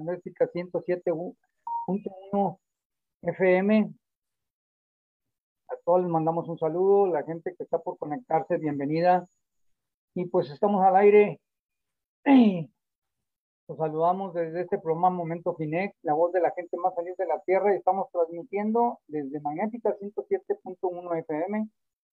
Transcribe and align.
magnética 0.00 0.50
107.1 0.50 2.58
FM. 3.22 3.94
A 5.68 5.76
todos 5.84 6.00
les 6.02 6.10
mandamos 6.10 6.48
un 6.48 6.58
saludo, 6.58 7.06
la 7.06 7.22
gente 7.22 7.54
que 7.56 7.62
está 7.62 7.78
por 7.78 7.96
conectarse, 7.98 8.56
bienvenida. 8.56 9.28
Y 10.14 10.26
pues 10.26 10.50
estamos 10.50 10.84
al 10.84 10.96
aire. 10.96 11.40
Los 13.68 13.78
saludamos 13.78 14.34
desde 14.34 14.62
este 14.62 14.78
programa 14.78 15.10
Momento 15.10 15.54
Finex, 15.54 15.94
la 16.02 16.14
voz 16.14 16.32
de 16.32 16.40
la 16.40 16.50
gente 16.50 16.76
más 16.76 16.92
feliz 16.96 17.16
de 17.16 17.26
la 17.26 17.38
Tierra, 17.40 17.72
y 17.72 17.76
estamos 17.76 18.08
transmitiendo 18.10 18.98
desde 19.06 19.40
Magnética 19.40 19.96
107.1 19.96 21.18
FM. 21.20 21.68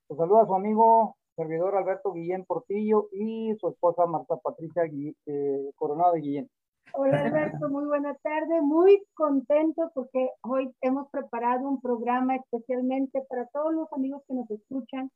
Los 0.10 0.20
saluda 0.20 0.46
su 0.46 0.54
amigo 0.54 1.18
servidor 1.36 1.76
Alberto 1.76 2.14
Guillén 2.14 2.46
Portillo 2.46 3.10
y 3.12 3.56
su 3.60 3.70
esposa 3.70 4.06
Marta 4.06 4.38
Patricia 4.38 4.84
eh, 4.86 5.72
Coronado 5.76 6.14
de 6.14 6.22
Guillén. 6.22 6.50
Hola 6.94 7.22
Alberto, 7.22 7.70
muy 7.70 7.86
buena 7.86 8.16
tarde, 8.16 8.62
muy 8.62 9.04
contento 9.14 9.91
porque 9.94 10.30
hoy 10.41 10.72
hemos 10.82 11.09
preparado 11.09 11.68
un 11.68 11.82
programa 11.82 12.36
especialmente 12.36 13.23
para 13.30 13.45
todos 13.48 13.73
los 13.73 13.91
amigos 13.94 14.23
que 14.28 14.34
nos 14.34 14.50
escuchan 14.50 15.12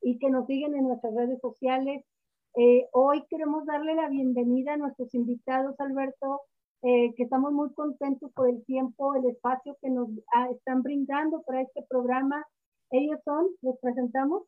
y 0.00 0.18
que 0.18 0.30
nos 0.30 0.46
siguen 0.46 0.74
en 0.74 0.84
nuestras 0.84 1.14
redes 1.14 1.40
sociales 1.40 2.04
eh, 2.56 2.86
hoy 2.92 3.24
queremos 3.28 3.66
darle 3.66 3.96
la 3.96 4.08
bienvenida 4.08 4.74
a 4.74 4.76
nuestros 4.76 5.12
invitados, 5.12 5.74
Alberto, 5.80 6.42
eh, 6.82 7.12
que 7.16 7.24
estamos 7.24 7.52
muy 7.52 7.72
contentos 7.74 8.30
por 8.32 8.48
el 8.48 8.64
tiempo, 8.64 9.16
el 9.16 9.28
espacio 9.28 9.76
que 9.82 9.90
nos 9.90 10.08
ah, 10.32 10.46
están 10.52 10.82
brindando 10.82 11.42
para 11.42 11.62
este 11.62 11.84
programa. 11.88 12.44
Ellos 12.92 13.18
son, 13.24 13.48
les 13.62 13.76
presentamos. 13.80 14.44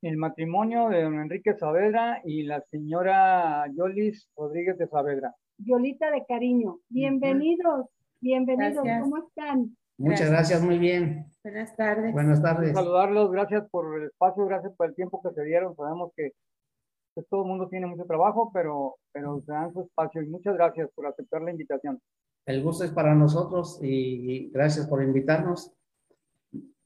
El 0.00 0.16
matrimonio 0.16 0.88
de 0.88 1.02
don 1.02 1.20
Enrique 1.20 1.52
Saavedra 1.52 2.22
y 2.24 2.44
la 2.44 2.62
señora 2.62 3.66
Yolis 3.74 4.26
Rodríguez 4.34 4.78
de 4.78 4.86
Saavedra. 4.86 5.34
Yolita 5.64 6.10
de 6.10 6.24
cariño. 6.26 6.78
Bienvenidos, 6.88 7.86
bienvenidos, 8.20 8.82
¿cómo 9.02 9.18
están? 9.18 9.76
Muchas 9.98 10.30
gracias. 10.30 10.62
muy 10.62 10.78
bien. 10.78 11.26
Buenas 11.42 11.76
tardes. 11.76 12.12
Buenas 12.12 12.42
tardes. 12.42 12.72
Saludarlos, 12.72 13.30
gracias 13.30 13.68
por 13.70 13.98
el 13.98 14.06
espacio, 14.06 14.46
gracias 14.46 14.72
por 14.74 14.88
el 14.88 14.94
tiempo 14.94 15.20
que 15.22 15.34
se 15.34 15.44
dieron. 15.44 15.76
Sabemos 15.76 16.12
que 16.16 16.32
pues, 17.12 17.26
todo 17.28 17.42
el 17.42 17.48
mundo 17.48 17.68
tiene 17.68 17.86
mucho 17.86 18.04
trabajo, 18.04 18.50
pero, 18.54 18.96
pero 19.12 19.42
se 19.44 19.52
dan 19.52 19.72
su 19.74 19.82
espacio 19.82 20.22
y 20.22 20.28
muchas 20.28 20.54
gracias 20.54 20.88
por 20.94 21.06
aceptar 21.06 21.42
la 21.42 21.50
invitación. 21.50 22.00
El 22.46 22.62
gusto 22.62 22.84
es 22.84 22.92
para 22.92 23.14
nosotros 23.14 23.78
y 23.82 24.48
gracias 24.50 24.86
por 24.86 25.02
invitarnos. 25.02 25.74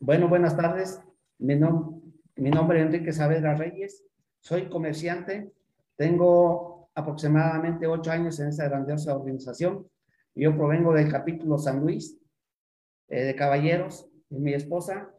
Bueno, 0.00 0.28
buenas 0.28 0.56
tardes. 0.56 1.00
Mi, 1.38 1.54
mi 1.54 2.50
nombre 2.50 2.80
es 2.80 2.86
Enrique 2.86 3.12
Saavedra 3.12 3.54
Reyes. 3.54 4.04
Soy 4.40 4.68
comerciante. 4.68 5.52
Tengo 5.96 6.73
aproximadamente 6.94 7.86
ocho 7.86 8.10
años 8.10 8.38
en 8.40 8.48
esta 8.48 8.68
grandiosa 8.68 9.16
organización. 9.16 9.88
Yo 10.34 10.56
provengo 10.56 10.92
del 10.92 11.10
capítulo 11.10 11.58
San 11.58 11.80
Luis 11.80 12.18
eh, 13.08 13.24
de 13.24 13.36
Caballeros 13.36 14.08
y 14.30 14.38
mi 14.38 14.54
esposa. 14.54 15.10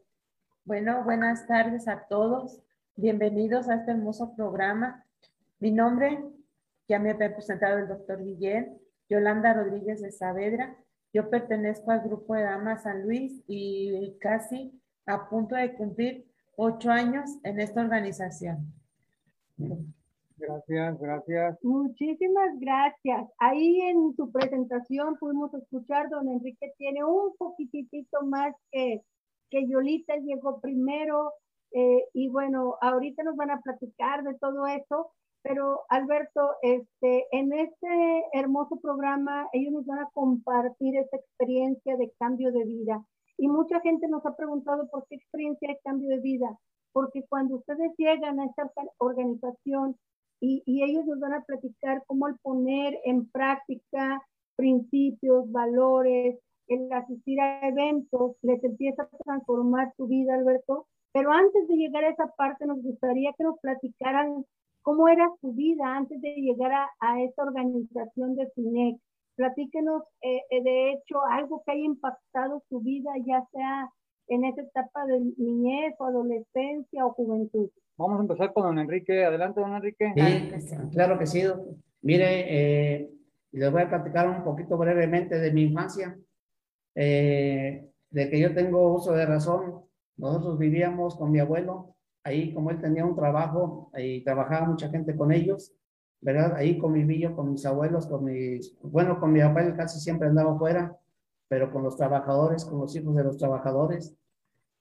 Bueno, 0.63 1.03
buenas 1.03 1.47
tardes 1.47 1.87
a 1.87 2.05
todos. 2.09 2.61
Bienvenidos 2.95 3.69
a 3.69 3.75
este 3.75 3.91
hermoso 3.91 4.35
programa. 4.35 5.05
Mi 5.59 5.71
nombre, 5.71 6.23
ya 6.87 6.99
me 6.99 7.11
había 7.11 7.33
presentado 7.33 7.77
el 7.77 7.87
doctor 7.87 8.23
Guillén, 8.23 8.79
Yolanda 9.09 9.53
Rodríguez 9.53 10.01
de 10.01 10.11
Saavedra. 10.11 10.77
Yo 11.13 11.29
pertenezco 11.29 11.91
al 11.91 12.01
grupo 12.01 12.35
de 12.35 12.43
Damas 12.43 12.83
San 12.83 13.03
Luis 13.03 13.43
y 13.47 14.17
casi 14.19 14.81
a 15.05 15.29
punto 15.29 15.55
de 15.55 15.73
cumplir 15.75 16.25
ocho 16.57 16.89
años 16.89 17.29
en 17.43 17.59
esta 17.59 17.81
organización. 17.81 18.73
Gracias, 20.37 20.99
gracias. 20.99 21.57
Muchísimas 21.63 22.59
gracias. 22.59 23.29
Ahí 23.39 23.79
en 23.81 24.13
su 24.15 24.31
presentación 24.31 25.15
pudimos 25.17 25.53
escuchar, 25.53 26.09
don 26.09 26.27
Enrique 26.27 26.73
tiene 26.77 27.03
un 27.05 27.35
poquitito 27.37 28.25
más 28.25 28.53
que, 28.71 29.01
que 29.49 29.67
Yolita, 29.67 30.15
llegó 30.17 30.59
primero, 30.59 31.31
eh, 31.71 32.03
y 32.13 32.29
bueno, 32.29 32.75
ahorita 32.81 33.23
nos 33.23 33.35
van 33.35 33.51
a 33.51 33.61
platicar 33.61 34.23
de 34.23 34.33
todo 34.39 34.65
eso, 34.67 35.11
pero 35.41 35.81
Alberto, 35.89 36.51
este, 36.61 37.27
en 37.31 37.53
este 37.53 38.23
hermoso 38.33 38.79
programa, 38.81 39.47
ellos 39.53 39.73
nos 39.73 39.85
van 39.85 39.99
a 39.99 40.09
compartir 40.13 40.97
esa 40.97 41.17
experiencia 41.17 41.97
de 41.97 42.11
cambio 42.17 42.51
de 42.51 42.63
vida. 42.65 43.05
Y 43.37 43.47
mucha 43.47 43.79
gente 43.81 44.07
nos 44.07 44.25
ha 44.25 44.35
preguntado 44.35 44.87
por 44.89 45.05
qué 45.07 45.15
experiencia 45.15 45.67
de 45.67 45.79
cambio 45.83 46.09
de 46.09 46.19
vida. 46.19 46.57
Porque 46.93 47.23
cuando 47.29 47.57
ustedes 47.57 47.91
llegan 47.97 48.39
a 48.39 48.45
esta 48.45 48.71
organización 48.97 49.97
y, 50.39 50.63
y 50.65 50.83
ellos 50.83 51.05
nos 51.05 51.19
van 51.19 51.33
a 51.33 51.43
platicar 51.43 52.03
cómo 52.07 52.27
al 52.27 52.37
poner 52.39 52.99
en 53.05 53.29
práctica 53.29 54.21
principios, 54.55 55.51
valores, 55.51 56.39
el 56.67 56.91
asistir 56.91 57.39
a 57.39 57.67
eventos, 57.67 58.35
les 58.41 58.63
empieza 58.63 59.03
a 59.03 59.23
transformar 59.23 59.93
su 59.97 60.07
vida, 60.07 60.35
Alberto, 60.35 60.87
pero 61.13 61.31
antes 61.31 61.67
de 61.67 61.75
llegar 61.75 62.03
a 62.03 62.09
esa 62.09 62.27
parte, 62.35 62.65
nos 62.65 62.81
gustaría 62.81 63.31
que 63.37 63.43
nos 63.43 63.59
platicaran 63.59 64.43
cómo 64.81 65.07
era 65.07 65.29
su 65.41 65.53
vida 65.53 65.95
antes 65.95 66.21
de 66.21 66.35
llegar 66.35 66.71
a, 66.99 67.21
esta 67.21 67.43
organización 67.43 68.35
de 68.35 68.49
FINEC. 68.51 68.97
Platíquenos, 69.35 70.03
eh, 70.21 70.41
eh, 70.49 70.63
de 70.63 70.91
hecho, 70.91 71.23
algo 71.29 71.63
que 71.65 71.71
haya 71.71 71.83
impactado 71.83 72.61
su 72.69 72.79
vida, 72.81 73.11
ya 73.25 73.45
sea 73.51 73.89
en 74.27 74.45
esa 74.45 74.61
etapa 74.61 75.05
de 75.05 75.19
niñez 75.37 75.95
o 75.99 76.05
adolescencia 76.05 77.05
o 77.05 77.13
juventud. 77.13 77.69
Vamos 77.97 78.19
a 78.19 78.21
empezar 78.23 78.53
con 78.53 78.63
don 78.63 78.79
Enrique. 78.79 79.23
Adelante, 79.23 79.61
don 79.61 79.75
Enrique. 79.75 80.13
Sí, 80.15 80.75
claro 80.91 81.17
que 81.17 81.25
sí. 81.25 81.43
Mire, 82.01 82.25
eh, 82.47 83.09
les 83.51 83.71
voy 83.71 83.83
a 83.83 83.89
platicar 83.89 84.29
un 84.29 84.43
poquito 84.43 84.77
brevemente 84.77 85.39
de 85.39 85.51
mi 85.51 85.63
infancia. 85.63 86.17
de 86.95 88.29
que 88.29 88.39
yo 88.39 88.53
tengo 88.53 88.93
uso 88.93 89.11
de 89.11 89.25
razón, 89.25 89.85
nosotros 90.17 90.57
vivíamos 90.57 91.15
con 91.15 91.31
mi 91.31 91.39
abuelo, 91.39 91.95
ahí 92.23 92.53
como 92.53 92.71
él 92.71 92.81
tenía 92.81 93.05
un 93.05 93.15
trabajo 93.15 93.91
y 93.97 94.23
trabajaba 94.23 94.67
mucha 94.67 94.89
gente 94.89 95.15
con 95.15 95.31
ellos, 95.31 95.73
¿verdad? 96.21 96.55
Ahí 96.55 96.77
conviví 96.77 97.19
yo 97.19 97.35
con 97.35 97.51
mis 97.51 97.65
abuelos, 97.65 98.07
con 98.07 98.25
mis, 98.25 98.77
bueno, 98.81 99.19
con 99.19 99.31
mi 99.31 99.41
papá 99.41 99.61
él 99.63 99.75
casi 99.75 99.99
siempre 99.99 100.27
andaba 100.27 100.53
afuera, 100.53 100.97
pero 101.47 101.71
con 101.71 101.83
los 101.83 101.95
trabajadores, 101.95 102.65
con 102.65 102.79
los 102.79 102.95
hijos 102.95 103.15
de 103.15 103.23
los 103.23 103.37
trabajadores. 103.37 104.15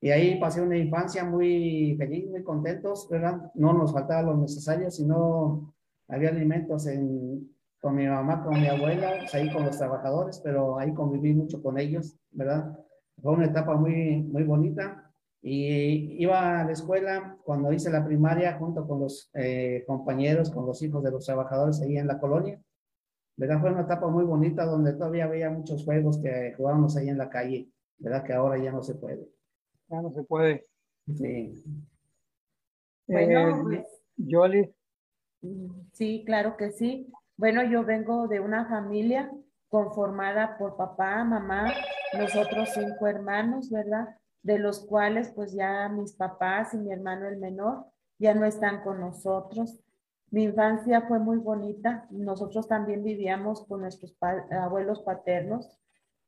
Y 0.01 0.11
ahí 0.11 0.39
pasé 0.39 0.61
una 0.61 0.77
infancia 0.77 1.25
muy 1.25 1.95
feliz, 1.97 2.29
muy 2.29 2.43
contentos, 2.43 3.09
¿verdad? 3.11 3.51
No 3.55 3.73
nos 3.73 3.93
faltaba 3.93 4.23
lo 4.23 4.37
necesario, 4.37 4.91
sino 4.91 5.75
había 6.09 6.29
alimentos 6.29 6.87
en, 6.87 7.49
con 7.81 7.95
mi 7.95 8.07
mamá, 8.07 8.43
con 8.43 8.61
mi 8.61 8.67
abuela, 8.67 9.15
pues 9.19 9.35
ahí 9.35 9.53
con 9.53 9.65
los 9.65 9.79
trabajadores, 9.79 10.41
pero 10.45 10.79
ahí 10.79 10.93
conviví 10.93 11.35
mucho 11.35 11.63
con 11.63 11.79
ellos, 11.79 12.17
¿verdad? 12.31 12.79
Fue 13.23 13.33
una 13.33 13.47
etapa 13.47 13.77
muy, 13.77 14.23
muy 14.23 14.43
bonita. 14.45 15.11
Y 15.43 16.23
iba 16.23 16.61
a 16.61 16.65
la 16.65 16.73
escuela 16.73 17.37
cuando 17.45 17.73
hice 17.73 17.91
la 17.91 18.05
primaria 18.05 18.57
junto 18.59 18.87
con 18.87 19.01
los 19.01 19.31
eh, 19.35 19.85
compañeros, 19.87 20.51
con 20.51 20.65
los 20.65 20.83
hijos 20.83 21.03
de 21.03 21.11
los 21.11 21.27
trabajadores 21.27 21.83
ahí 21.83 21.99
en 21.99 22.07
la 22.07 22.19
colonia. 22.19 22.59
¿Verdad? 23.37 23.61
Fue 23.61 23.71
una 23.73 23.83
etapa 23.83 24.09
muy 24.09 24.25
bonita 24.25 24.65
donde 24.65 24.93
todavía 24.93 25.25
había 25.25 25.51
muchos 25.51 25.85
juegos 25.85 26.19
que 26.19 26.55
jugábamos 26.57 26.97
ahí 26.97 27.09
en 27.09 27.19
la 27.19 27.29
calle. 27.29 27.69
¿Verdad? 27.99 28.25
Que 28.25 28.33
ahora 28.33 28.59
ya 28.59 28.73
no 28.73 28.83
se 28.83 28.95
puede. 28.95 29.29
Ya 29.89 30.03
no 30.03 30.11
se 30.13 30.23
puede. 30.25 30.67
Sí. 31.17 31.65
Bueno, 33.07 33.49
eh, 33.49 33.63
pues, 33.63 34.03
Sí, 35.93 36.23
claro 36.25 36.57
que 36.57 36.73
sí. 36.73 37.13
Bueno, 37.37 37.63
yo 37.65 37.85
vengo 37.85 38.29
de 38.29 38.41
una 38.41 38.67
familia 38.67 39.31
conformada 39.69 40.57
por 40.57 40.77
papá, 40.77 41.25
mamá, 41.25 41.73
nosotros 42.17 42.71
cinco 42.75 43.07
hermanos, 43.07 43.71
¿verdad? 43.71 44.17
de 44.45 44.59
los 44.59 44.87
cuales 44.87 45.33
pues 45.35 45.55
ya 45.55 45.89
mis 45.89 46.13
papás 46.13 46.75
y 46.75 46.77
mi 46.77 46.93
hermano 46.93 47.27
el 47.27 47.39
menor 47.39 47.87
ya 48.19 48.35
no 48.35 48.45
están 48.45 48.83
con 48.83 49.01
nosotros. 49.01 49.81
Mi 50.35 50.43
infancia 50.43 51.03
fue 51.03 51.21
muy 51.21 51.37
bonita. 51.39 52.09
Nosotros 52.11 52.67
también 52.67 53.05
vivíamos 53.05 53.65
con 53.69 53.83
nuestros 53.83 54.17
abuelos 54.51 55.01
paternos. 55.03 55.79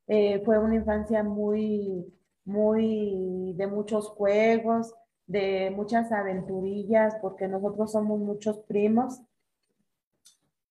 Eh, 0.07 0.43
fue 0.45 0.61
una 0.61 0.77
infancia 0.77 1.25
muy, 1.25 2.15
muy 2.45 3.53
de 3.57 3.67
muchos 3.67 4.11
juegos, 4.11 4.95
de 5.27 5.73
muchas 5.75 6.13
aventurillas, 6.13 7.17
porque 7.21 7.49
nosotros 7.49 7.91
somos 7.91 8.21
muchos 8.21 8.61
primos. 8.69 9.21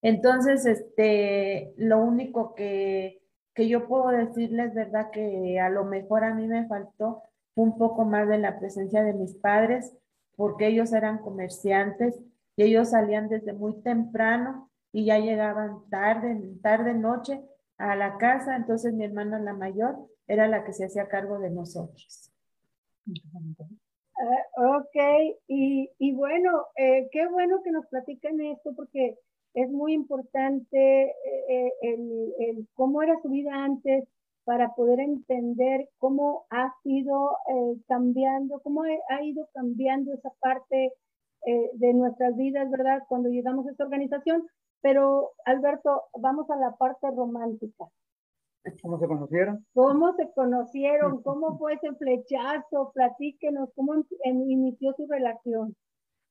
Entonces, 0.00 0.64
este, 0.64 1.74
lo 1.76 1.98
único 1.98 2.54
que, 2.54 3.20
que 3.52 3.68
yo 3.68 3.86
puedo 3.86 4.08
decirles, 4.08 4.72
¿verdad? 4.72 5.10
Que 5.10 5.60
a 5.60 5.68
lo 5.68 5.84
mejor 5.84 6.24
a 6.24 6.32
mí 6.32 6.46
me 6.46 6.66
faltó 6.68 7.22
un 7.54 7.76
poco 7.76 8.06
más 8.06 8.26
de 8.28 8.38
la 8.38 8.58
presencia 8.58 9.02
de 9.02 9.12
mis 9.12 9.34
padres, 9.34 9.94
porque 10.36 10.68
ellos 10.68 10.94
eran 10.94 11.18
comerciantes 11.18 12.18
y 12.56 12.62
ellos 12.64 12.90
salían 12.90 13.28
desde 13.28 13.52
muy 13.52 13.80
temprano 13.82 14.70
y 14.92 15.04
ya 15.04 15.18
llegaban 15.18 15.88
tarde, 15.90 16.40
tarde, 16.62 16.94
noche 16.94 17.42
a 17.78 17.94
la 17.96 18.16
casa. 18.18 18.56
Entonces 18.56 18.94
mi 18.94 19.04
hermana 19.04 19.38
la 19.38 19.52
mayor 19.52 19.96
era 20.26 20.48
la 20.48 20.64
que 20.64 20.72
se 20.72 20.86
hacía 20.86 21.08
cargo 21.08 21.38
de 21.38 21.50
nosotros. 21.50 22.32
Ah, 24.18 24.78
ok, 24.78 25.36
y, 25.46 25.90
y 25.98 26.12
bueno, 26.14 26.64
eh, 26.76 27.08
qué 27.12 27.28
bueno 27.28 27.62
que 27.62 27.70
nos 27.70 27.86
platiquen 27.86 28.40
esto 28.40 28.74
porque 28.74 29.18
es 29.52 29.70
muy 29.70 29.94
importante 29.94 31.04
eh, 31.04 31.44
eh, 31.48 31.72
el, 31.82 32.34
el, 32.38 32.68
cómo 32.74 33.02
era 33.02 33.20
su 33.22 33.28
vida 33.28 33.52
antes 33.52 34.04
para 34.44 34.74
poder 34.74 35.00
entender 35.00 35.88
cómo 35.98 36.46
ha 36.50 36.72
sido 36.82 37.32
eh, 37.48 37.76
cambiando, 37.88 38.60
cómo 38.60 38.82
ha 38.84 39.22
ido 39.22 39.48
cambiando 39.52 40.12
esa 40.12 40.30
parte 40.40 40.92
de 41.46 41.94
nuestras 41.94 42.36
vidas, 42.36 42.70
¿verdad? 42.70 43.02
Cuando 43.08 43.28
llegamos 43.28 43.66
a 43.66 43.70
esta 43.70 43.84
organización. 43.84 44.46
Pero, 44.82 45.32
Alberto, 45.44 46.02
vamos 46.20 46.50
a 46.50 46.56
la 46.56 46.76
parte 46.76 47.08
romántica. 47.10 47.86
¿Cómo 48.82 48.98
se 48.98 49.06
conocieron? 49.06 49.64
¿Cómo 49.74 50.14
se 50.16 50.30
conocieron? 50.34 51.22
¿Cómo 51.22 51.58
fue 51.58 51.74
ese 51.74 51.92
flechazo? 51.94 52.92
Platíquenos, 52.94 53.70
¿cómo 53.74 53.94
inició 54.24 54.94
su 54.96 55.06
relación? 55.06 55.74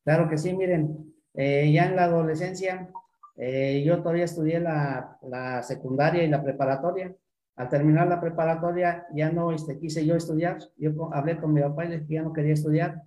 Claro 0.04 0.30
que 0.30 0.38
sí, 0.38 0.56
miren, 0.56 1.14
eh, 1.34 1.72
ya 1.74 1.86
en 1.86 1.96
la 1.96 2.06
adolescencia, 2.06 2.92
eh, 3.38 3.84
yo 3.86 4.02
todavía 4.02 4.26
estudié 4.26 4.60
la, 4.60 5.18
la, 5.24 5.64
secundaria 5.64 6.24
y 6.24 6.30
la 6.30 6.44
preparatoria. 6.44 7.16
Al 7.56 7.70
terminar 7.70 8.08
la 8.08 8.20
preparatoria, 8.20 9.08
ya 9.14 9.32
no 9.32 9.52
este, 9.52 9.80
quise 9.80 10.06
yo 10.06 10.16
estudiar. 10.16 10.58
Yo 10.78 11.10
hablé 11.14 11.38
con 11.38 11.54
mi 11.54 11.62
papá 11.62 11.86
y 11.86 11.90
le 11.90 11.96
dije 11.96 12.08
que 12.08 12.14
ya 12.16 12.24
no 12.24 12.34
quería 12.34 12.54
estudiar. 12.54 13.04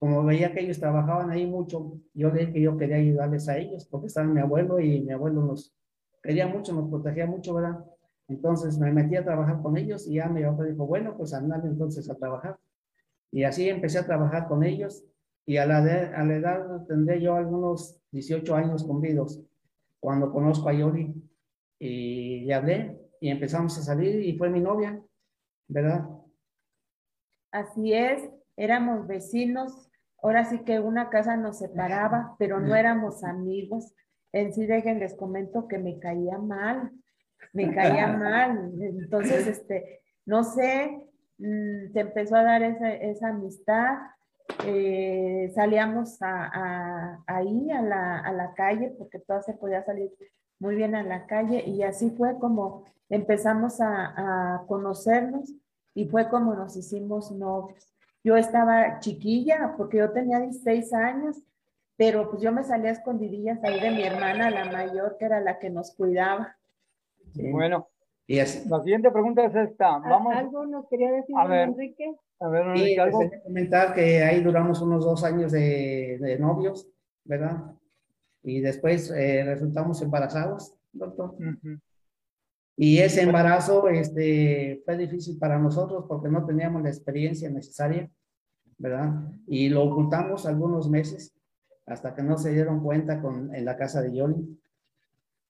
Como 0.00 0.24
veía 0.24 0.52
que 0.52 0.60
ellos 0.60 0.80
trabajaban 0.80 1.30
ahí 1.30 1.46
mucho, 1.46 2.00
yo 2.14 2.30
le 2.30 2.40
dije 2.40 2.52
que 2.54 2.60
yo 2.62 2.76
quería 2.76 2.96
ayudarles 2.96 3.48
a 3.48 3.58
ellos, 3.58 3.84
porque 3.84 4.08
estaba 4.08 4.26
mi 4.26 4.40
abuelo 4.40 4.80
y 4.80 5.02
mi 5.02 5.12
abuelo 5.12 5.42
nos 5.42 5.76
quería 6.22 6.48
mucho, 6.48 6.72
nos 6.72 6.88
protegía 6.90 7.26
mucho, 7.26 7.54
¿verdad? 7.54 7.84
Entonces 8.26 8.78
me 8.78 8.90
metí 8.90 9.16
a 9.16 9.24
trabajar 9.24 9.60
con 9.60 9.76
ellos 9.76 10.08
y 10.08 10.14
ya 10.14 10.28
mi 10.28 10.42
papá 10.42 10.64
dijo, 10.64 10.86
bueno, 10.86 11.16
pues 11.16 11.34
andale 11.34 11.68
entonces 11.68 12.08
a 12.10 12.14
trabajar. 12.14 12.58
Y 13.30 13.44
así 13.44 13.68
empecé 13.68 13.98
a 13.98 14.06
trabajar 14.06 14.48
con 14.48 14.64
ellos 14.64 15.04
y 15.44 15.58
a 15.58 15.66
la, 15.66 15.78
a 15.78 16.24
la 16.24 16.34
edad 16.34 16.86
tendré 16.86 17.20
yo 17.20 17.34
algunos 17.34 18.00
18 18.10 18.54
años 18.56 18.84
cumplidos 18.84 19.40
cuando 20.00 20.32
conozco 20.32 20.68
a 20.68 20.72
Yoli 20.72 21.14
y 21.78 22.40
le 22.46 22.54
hablé 22.54 23.00
y 23.20 23.28
empezamos 23.28 23.76
a 23.78 23.82
salir 23.82 24.20
y 24.24 24.36
fue 24.36 24.48
mi 24.48 24.60
novia, 24.60 25.00
¿verdad? 25.68 26.08
Así 27.52 27.92
es, 27.92 28.30
éramos 28.56 29.06
vecinos, 29.06 29.89
ahora 30.22 30.44
sí 30.44 30.60
que 30.60 30.80
una 30.80 31.10
casa 31.10 31.36
nos 31.36 31.58
separaba, 31.58 32.36
pero 32.38 32.60
no 32.60 32.74
éramos 32.74 33.24
amigos. 33.24 33.94
En 34.32 34.52
sí, 34.52 34.66
dejen, 34.66 35.00
les 35.00 35.14
comento 35.14 35.66
que 35.66 35.78
me 35.78 35.98
caía 35.98 36.38
mal, 36.38 36.90
me 37.52 37.74
caía 37.74 38.06
mal. 38.18 38.72
Entonces, 38.80 39.46
este, 39.46 40.00
no 40.26 40.44
sé, 40.44 41.08
mm, 41.38 41.92
se 41.92 42.00
empezó 42.00 42.36
a 42.36 42.44
dar 42.44 42.62
esa, 42.62 42.92
esa 42.92 43.28
amistad. 43.28 43.98
Eh, 44.66 45.50
salíamos 45.54 46.20
a, 46.22 46.50
a, 46.52 47.24
ahí 47.26 47.70
a 47.70 47.82
la, 47.82 48.18
a 48.18 48.32
la 48.32 48.52
calle 48.54 48.92
porque 48.98 49.20
todo 49.20 49.40
se 49.42 49.54
podía 49.54 49.84
salir 49.84 50.10
muy 50.58 50.74
bien 50.74 50.94
a 50.94 51.02
la 51.02 51.26
calle 51.26 51.64
y 51.66 51.82
así 51.84 52.10
fue 52.10 52.38
como 52.38 52.84
empezamos 53.08 53.80
a, 53.80 54.56
a 54.56 54.66
conocernos 54.66 55.54
y 55.94 56.06
fue 56.08 56.28
como 56.28 56.54
nos 56.54 56.76
hicimos 56.76 57.30
novios. 57.32 57.92
Yo 58.22 58.36
estaba 58.36 59.00
chiquilla 59.00 59.74
porque 59.76 59.98
yo 59.98 60.10
tenía 60.12 60.40
16 60.40 60.92
años, 60.92 61.42
pero 61.96 62.30
pues 62.30 62.42
yo 62.42 62.52
me 62.52 62.64
salía 62.64 62.90
a 62.90 62.94
escondidillas 62.94 63.62
ahí 63.64 63.80
de 63.80 63.90
mi 63.90 64.02
hermana, 64.02 64.50
la 64.50 64.66
mayor, 64.66 65.16
que 65.18 65.24
era 65.24 65.40
la 65.40 65.58
que 65.58 65.70
nos 65.70 65.94
cuidaba. 65.94 66.56
Bueno, 67.34 67.88
y 68.26 68.36
la 68.36 68.46
siguiente 68.46 69.10
pregunta 69.10 69.44
es 69.44 69.54
esta. 69.54 69.98
Vamos, 69.98 70.34
¿Algo 70.34 70.66
nos 70.66 70.86
quería 70.88 71.10
decir, 71.12 71.34
a 71.36 71.46
ver, 71.46 71.68
Enrique? 71.68 72.14
A 72.38 72.48
ver, 72.48 72.66
Enrique, 72.66 73.00
¿algo? 73.00 73.30
comentar 73.42 73.92
que 73.94 74.22
ahí 74.22 74.40
duramos 74.42 74.80
unos 74.82 75.04
dos 75.04 75.24
años 75.24 75.52
de, 75.52 76.18
de 76.20 76.38
novios, 76.38 76.88
¿verdad? 77.24 77.72
Y 78.42 78.60
después 78.60 79.10
eh, 79.10 79.44
resultamos 79.44 80.00
embarazados, 80.00 80.74
doctor. 80.92 81.34
Y 82.82 82.96
ese 83.00 83.20
embarazo 83.20 83.90
este, 83.90 84.80
fue 84.86 84.96
difícil 84.96 85.38
para 85.38 85.58
nosotros 85.58 86.06
porque 86.08 86.30
no 86.30 86.46
teníamos 86.46 86.82
la 86.82 86.88
experiencia 86.88 87.50
necesaria, 87.50 88.10
¿verdad? 88.78 89.22
Y 89.46 89.68
lo 89.68 89.84
ocultamos 89.84 90.46
algunos 90.46 90.88
meses 90.88 91.38
hasta 91.84 92.14
que 92.14 92.22
no 92.22 92.38
se 92.38 92.54
dieron 92.54 92.82
cuenta 92.82 93.20
con, 93.20 93.54
en 93.54 93.66
la 93.66 93.76
casa 93.76 94.00
de 94.00 94.16
Yoli. 94.16 94.58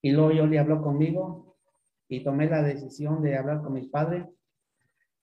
Y 0.02 0.10
luego 0.10 0.32
Yoli 0.32 0.56
habló 0.56 0.82
conmigo 0.82 1.56
y 2.08 2.24
tomé 2.24 2.50
la 2.50 2.64
decisión 2.64 3.22
de 3.22 3.36
hablar 3.36 3.62
con 3.62 3.74
mis 3.74 3.86
padres. 3.86 4.26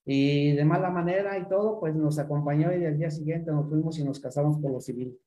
Y 0.06 0.52
de 0.52 0.64
mala 0.64 0.88
manera 0.88 1.36
y 1.36 1.46
todo, 1.46 1.78
pues 1.78 1.94
nos 1.94 2.18
acompañó 2.18 2.74
y 2.74 2.86
al 2.86 2.96
día 2.96 3.10
siguiente 3.10 3.52
nos 3.52 3.68
fuimos 3.68 3.98
y 3.98 4.04
nos 4.04 4.18
casamos 4.18 4.58
por 4.62 4.72
lo 4.72 4.80
civil. 4.80 5.20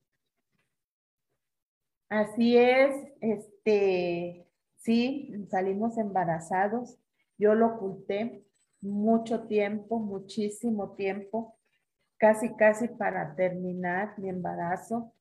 Así 2.10 2.58
es, 2.58 2.96
este, 3.20 4.48
sí, 4.82 5.34
salimos 5.50 5.98
embarazados. 5.98 6.98
Yo 7.38 7.56
lo 7.56 7.68
oculté 7.68 8.46
mucho 8.82 9.48
tiempo, 9.48 10.00
muchísimo 10.00 10.92
tiempo, 10.92 11.58
casi, 12.18 12.56
casi 12.56 12.88
para 12.88 13.36
terminar 13.36 14.18
mi 14.18 14.30
embarazo. 14.30 15.14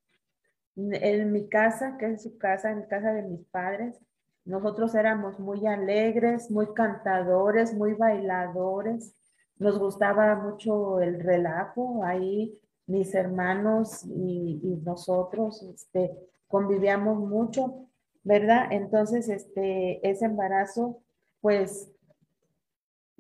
En 0.76 1.32
mi 1.32 1.48
casa, 1.48 1.96
que 1.98 2.12
es 2.12 2.22
su 2.22 2.38
casa, 2.38 2.70
en 2.70 2.82
casa 2.86 3.12
de 3.12 3.22
mis 3.22 3.44
padres, 3.46 4.00
nosotros 4.44 4.94
éramos 4.94 5.38
muy 5.38 5.66
alegres, 5.66 6.50
muy 6.50 6.72
cantadores, 6.72 7.74
muy 7.74 7.94
bailadores. 7.94 9.14
Nos 9.58 9.78
gustaba 9.78 10.34
mucho 10.36 11.00
el 11.00 11.20
relajo. 11.20 12.02
Ahí 12.04 12.58
mis 12.90 13.14
hermanos 13.14 14.04
y, 14.04 14.80
nosotros 14.84 15.62
este, 15.62 16.10
convivíamos 16.48 17.18
mucho, 17.18 17.89
¿verdad? 18.22 18.66
Entonces, 18.70 19.28
este, 19.28 20.06
ese 20.08 20.26
embarazo, 20.26 21.02
pues, 21.40 21.90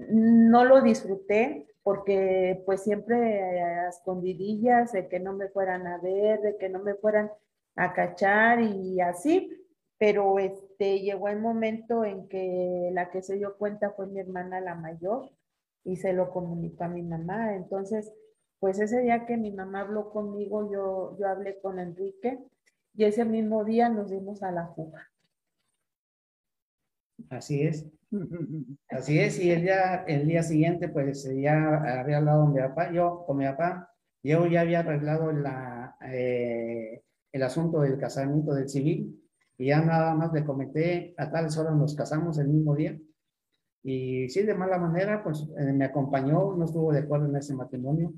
no 0.08 0.64
lo 0.64 0.80
disfruté 0.82 1.66
porque 1.82 2.62
pues 2.66 2.82
siempre 2.82 3.62
a 3.62 3.88
escondidillas 3.88 4.92
de 4.92 5.08
que 5.08 5.18
no 5.20 5.32
me 5.32 5.48
fueran 5.48 5.86
a 5.86 5.98
ver, 5.98 6.40
de 6.40 6.56
que 6.56 6.68
no 6.68 6.80
me 6.80 6.94
fueran 6.94 7.30
a 7.76 7.92
cachar 7.92 8.60
y 8.60 9.00
así, 9.00 9.50
pero 9.98 10.38
este, 10.38 11.00
llegó 11.00 11.28
el 11.28 11.40
momento 11.40 12.04
en 12.04 12.28
que 12.28 12.90
la 12.92 13.10
que 13.10 13.22
se 13.22 13.36
dio 13.36 13.56
cuenta 13.56 13.90
fue 13.90 14.06
mi 14.06 14.20
hermana 14.20 14.60
la 14.60 14.74
mayor 14.74 15.30
y 15.84 15.96
se 15.96 16.12
lo 16.12 16.30
comunicó 16.30 16.84
a 16.84 16.88
mi 16.88 17.02
mamá. 17.02 17.54
Entonces, 17.54 18.12
pues 18.58 18.78
ese 18.78 19.00
día 19.00 19.26
que 19.26 19.36
mi 19.36 19.50
mamá 19.50 19.80
habló 19.80 20.10
conmigo, 20.10 20.70
yo, 20.70 21.16
yo 21.18 21.26
hablé 21.28 21.60
con 21.60 21.78
Enrique 21.78 22.38
y 22.94 23.04
ese 23.04 23.24
mismo 23.24 23.64
día 23.64 23.88
nos 23.88 24.10
dimos 24.10 24.42
a 24.42 24.52
la 24.52 24.68
fuga. 24.68 25.08
Así 27.28 27.62
es. 27.62 27.86
Así 28.90 29.20
es, 29.20 29.38
y 29.38 29.50
el 29.50 29.62
día, 29.62 30.04
el 30.06 30.26
día 30.26 30.42
siguiente, 30.42 30.88
pues 30.88 31.24
ya 31.24 32.00
había 32.00 32.18
hablado 32.18 32.44
con 32.44 32.54
mi 32.54 32.60
papá, 32.60 32.92
yo 32.92 33.24
con 33.26 33.36
mi 33.36 33.44
papá, 33.44 33.90
yo 34.22 34.46
ya 34.46 34.62
había 34.62 34.80
arreglado 34.80 35.30
la, 35.32 35.96
eh, 36.06 37.02
el 37.32 37.42
asunto 37.42 37.80
del 37.80 37.98
casamiento 37.98 38.52
del 38.52 38.68
civil, 38.68 39.16
y 39.56 39.66
ya 39.66 39.80
nada 39.80 40.14
más 40.14 40.32
le 40.32 40.44
comenté, 40.44 41.14
a 41.18 41.30
tales 41.30 41.56
horas 41.56 41.76
nos 41.76 41.94
casamos 41.94 42.38
el 42.38 42.48
mismo 42.48 42.74
día. 42.74 42.98
Y 43.82 44.28
sí, 44.28 44.42
de 44.42 44.54
mala 44.54 44.78
manera, 44.78 45.22
pues 45.22 45.46
eh, 45.58 45.72
me 45.72 45.84
acompañó, 45.84 46.54
no 46.56 46.64
estuvo 46.64 46.92
de 46.92 47.00
acuerdo 47.00 47.26
en 47.26 47.36
ese 47.36 47.54
matrimonio, 47.54 48.12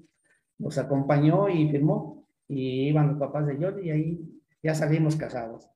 nos 0.58 0.78
acompañó 0.78 1.48
y 1.48 1.68
firmó. 1.68 2.26
Y 2.48 2.88
iban 2.88 3.08
los 3.08 3.18
papás 3.18 3.46
de 3.46 3.56
Jordi 3.56 3.88
y 3.88 3.90
ahí 3.90 4.41
ya 4.62 4.74
salimos 4.74 5.16
casados. 5.16 5.68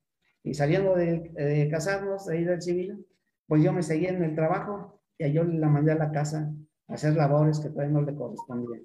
Y 0.43 0.55
saliendo 0.55 0.95
de, 0.95 1.69
casarnos, 1.71 2.29
ahí 2.29 2.45
del 2.45 2.63
civil, 2.63 3.07
pues 3.47 3.63
yo 3.63 3.73
me 3.73 3.83
seguí 3.83 4.07
en 4.07 4.23
el 4.23 4.35
trabajo 4.35 5.01
y 5.19 5.37
Jordi 5.37 5.59
la 5.59 5.69
mandé 5.69 5.93
a 5.93 5.97
la 5.97 6.13
casa 6.13 6.53
a 6.89 6.95
hacer 6.95 7.17
labores 7.17 7.59
que 7.59 7.71
todavía 7.71 7.93
no 7.93 8.03
le 8.03 8.15
correspondían. 8.15 8.83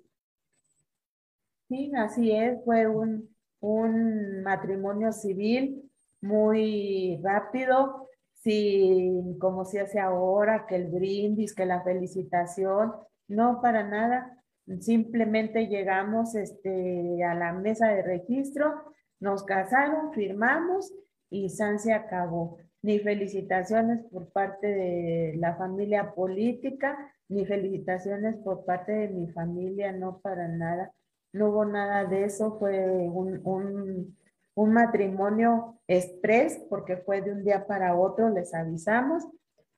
Sí, 1.68 1.92
así 1.96 2.32
es, 2.32 2.60
fue 2.66 2.88
un, 2.88 3.30
un 3.60 4.42
matrimonio 4.44 5.12
civil 5.12 5.90
muy 6.22 7.20
rápido, 7.24 8.10
sin 8.36 9.38
como 9.40 9.66
se 9.66 9.82
hace 9.82 10.00
ahora, 10.00 10.66
que 10.68 10.76
el 10.76 10.88
brindis, 10.88 11.54
que 11.54 11.66
la 11.66 11.84
felicitación, 11.84 12.92
no 13.28 13.62
para 13.62 13.88
nada. 13.88 14.38
Simplemente 14.80 15.68
llegamos 15.68 16.36
este, 16.36 17.24
a 17.24 17.36
la 17.36 17.54
mesa 17.54 17.88
de 17.88 18.02
registro, 18.04 18.74
nos 19.22 19.44
casaron, 19.44 20.12
firmamos 20.12 20.92
y 21.30 21.50
San 21.50 21.80
se 21.80 21.94
acabó. 21.94 22.58
Ni 22.82 23.00
felicitaciones 23.00 24.04
por 24.12 24.30
parte 24.32 24.68
de 24.68 25.36
la 25.38 25.56
familia 25.56 26.14
política, 26.14 26.98
ni 27.30 27.46
felicitaciones 27.46 28.36
por 28.38 28.66
parte 28.66 28.92
de 28.92 29.08
mi 29.10 29.32
familia, 29.32 29.92
no 29.92 30.20
para 30.20 30.48
nada. 30.48 30.92
No 31.32 31.50
hubo 31.50 31.64
nada 31.64 32.06
de 32.06 32.26
eso, 32.26 32.58
fue 32.58 32.90
un, 33.08 34.18
un 34.56 34.74
matrimonio 34.74 35.80
express, 35.88 36.60
porque 36.70 36.98
fue 36.98 37.22
de 37.22 37.32
un 37.32 37.44
día 37.44 37.68
para 37.68 37.96
otro, 37.96 38.30
les 38.30 38.54
avisamos, 38.56 39.28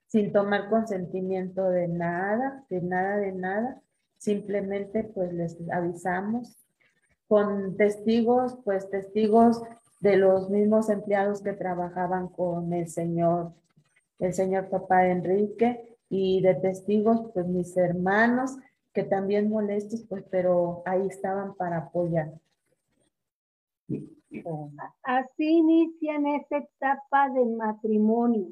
sin 0.07 0.31
tomar 0.31 0.69
consentimiento 0.69 1.69
de 1.69 1.89
nada, 1.89 2.63
de 2.69 2.81
nada, 2.81 3.17
de 3.17 3.33
nada, 3.33 3.81
simplemente 4.17 5.03
pues 5.03 5.33
les 5.33 5.57
avisamos 5.69 6.62
con 7.33 7.75
testigos, 7.77 8.59
pues 8.63 8.91
testigos 8.91 9.63
de 10.01 10.17
los 10.17 10.51
mismos 10.51 10.87
empleados 10.89 11.41
que 11.41 11.53
trabajaban 11.53 12.27
con 12.27 12.71
el 12.73 12.87
señor, 12.89 13.53
el 14.19 14.35
señor 14.35 14.69
papá 14.69 15.07
Enrique, 15.07 15.97
y 16.09 16.43
de 16.43 16.53
testigos, 16.53 17.31
pues 17.33 17.47
mis 17.47 17.75
hermanos, 17.75 18.55
que 18.93 19.01
también 19.03 19.49
molestos, 19.49 20.05
pues, 20.07 20.23
pero 20.29 20.83
ahí 20.85 21.07
estaban 21.07 21.55
para 21.55 21.77
apoyar. 21.77 22.33
Así 25.01 25.43
inician 25.43 26.27
esta 26.27 26.57
etapa 26.57 27.29
de 27.29 27.45
matrimonio, 27.45 28.49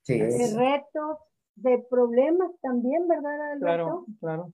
Sí, 0.00 0.18
de 0.18 0.56
retos, 0.56 1.18
de 1.54 1.84
problemas 1.90 2.50
también, 2.62 3.06
¿verdad, 3.06 3.52
Alberto? 3.52 3.60
Claro, 3.60 4.06
claro. 4.20 4.52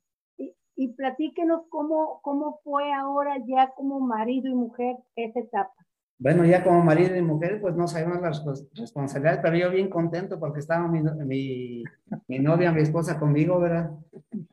Y, 0.78 0.84
y 0.84 0.88
platíquenos 0.88 1.62
cómo, 1.68 2.20
cómo 2.22 2.60
fue 2.64 2.92
ahora 2.92 3.36
ya 3.46 3.72
como 3.76 4.00
marido 4.00 4.48
y 4.48 4.54
mujer 4.54 4.96
esa 5.16 5.40
etapa. 5.40 5.72
Bueno, 6.20 6.44
ya 6.44 6.64
como 6.64 6.82
marido 6.82 7.14
y 7.14 7.22
mujer, 7.22 7.60
pues 7.60 7.76
no 7.76 7.86
sabemos 7.86 8.20
las 8.20 8.44
respons- 8.44 8.68
responsabilidades, 8.74 9.40
pero 9.40 9.56
yo 9.56 9.70
bien 9.70 9.88
contento 9.88 10.40
porque 10.40 10.58
estaba 10.58 10.88
mi, 10.88 11.00
mi, 11.00 11.84
mi 12.26 12.38
novia, 12.40 12.72
mi 12.72 12.82
esposa 12.82 13.20
conmigo, 13.20 13.60
¿verdad? 13.60 13.92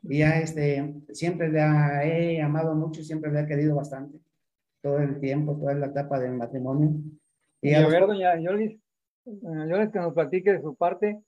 Y 0.04 0.18
ya 0.18 0.38
este, 0.38 0.94
siempre 1.12 1.50
la 1.50 2.04
he 2.04 2.40
amado 2.40 2.74
mucho 2.76 3.00
y 3.00 3.04
siempre 3.04 3.32
la 3.32 3.40
he 3.40 3.46
querido 3.48 3.74
bastante. 3.74 4.18
Todo 4.80 4.98
el 4.98 5.18
tiempo, 5.18 5.56
toda 5.56 5.74
la 5.74 5.86
etapa 5.86 6.20
del 6.20 6.34
matrimonio. 6.34 6.90
Y 7.60 7.74
a 7.74 7.84
a 7.84 7.88
ver, 7.88 8.06
doña 8.06 8.38
Yolis, 8.38 8.78
doña 9.24 9.66
Yolis, 9.66 9.90
que 9.90 9.98
nos 9.98 10.14
platique 10.14 10.52
de 10.52 10.62
su 10.62 10.76
parte. 10.76 11.20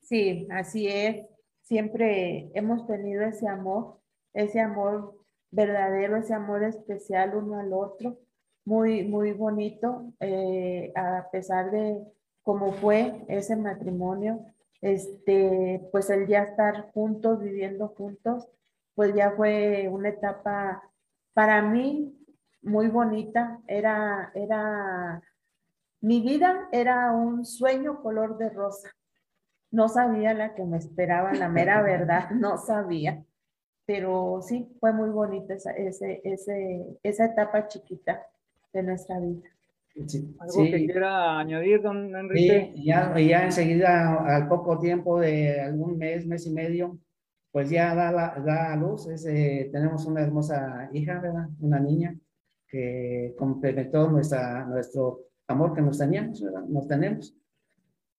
Sí, 0.00 0.46
así 0.50 0.88
es. 0.88 1.26
Siempre 1.60 2.50
hemos 2.54 2.86
tenido 2.86 3.24
ese 3.24 3.46
amor, 3.46 3.98
ese 4.36 4.60
amor 4.60 5.18
verdadero, 5.50 6.16
ese 6.16 6.34
amor 6.34 6.62
especial 6.62 7.34
uno 7.34 7.58
al 7.58 7.72
otro, 7.72 8.18
muy, 8.64 9.04
muy 9.04 9.32
bonito, 9.32 10.12
eh, 10.20 10.92
a 10.94 11.28
pesar 11.32 11.70
de 11.70 12.04
cómo 12.42 12.72
fue 12.72 13.24
ese 13.28 13.56
matrimonio, 13.56 14.44
este, 14.82 15.88
pues 15.90 16.10
el 16.10 16.26
ya 16.26 16.42
estar 16.42 16.92
juntos, 16.92 17.40
viviendo 17.40 17.88
juntos, 17.88 18.46
pues 18.94 19.14
ya 19.14 19.32
fue 19.32 19.88
una 19.90 20.10
etapa 20.10 20.82
para 21.32 21.62
mí 21.62 22.14
muy 22.62 22.88
bonita, 22.88 23.60
era, 23.66 24.32
era, 24.34 25.22
mi 26.00 26.20
vida 26.20 26.68
era 26.72 27.12
un 27.12 27.44
sueño 27.46 28.02
color 28.02 28.36
de 28.36 28.50
rosa. 28.50 28.90
No 29.70 29.88
sabía 29.88 30.34
la 30.34 30.54
que 30.54 30.64
me 30.64 30.76
esperaba, 30.76 31.32
la 31.32 31.48
mera 31.48 31.80
verdad, 31.94 32.30
no 32.30 32.58
sabía. 32.58 33.24
Pero 33.86 34.40
sí, 34.42 34.68
fue 34.80 34.92
muy 34.92 35.10
bonita 35.10 35.54
esa, 35.54 35.70
ese, 35.70 36.20
ese, 36.24 36.98
esa 37.02 37.26
etapa 37.26 37.68
chiquita 37.68 38.26
de 38.72 38.82
nuestra 38.82 39.20
vida. 39.20 39.48
Sí, 40.06 40.36
¿Algo 40.38 40.52
sí, 40.52 40.70
que 40.70 40.84
quiera 40.84 41.38
añadir, 41.38 41.80
don 41.80 42.08
sí, 42.08 42.14
Enrique? 42.14 42.72
y 42.74 42.86
ya, 42.86 43.18
ya 43.18 43.44
enseguida, 43.44 44.16
al 44.26 44.48
poco 44.48 44.78
tiempo 44.78 45.20
de 45.20 45.60
algún 45.60 45.96
mes, 45.96 46.26
mes 46.26 46.46
y 46.46 46.52
medio, 46.52 46.98
pues 47.50 47.70
ya 47.70 47.94
da, 47.94 48.12
la, 48.12 48.42
da 48.44 48.72
a 48.74 48.76
luz. 48.76 49.06
Es, 49.08 49.24
eh, 49.24 49.70
tenemos 49.72 50.04
una 50.04 50.20
hermosa 50.20 50.90
hija, 50.92 51.18
¿verdad? 51.20 51.48
Una 51.60 51.80
niña 51.80 52.14
que 52.68 53.34
complementó 53.38 54.10
nuestra, 54.10 54.66
nuestro 54.66 55.20
amor 55.46 55.72
que 55.74 55.80
nos 55.80 55.96
teníamos, 55.96 56.42
¿verdad? 56.42 56.64
Nos 56.64 56.86
tenemos. 56.86 57.34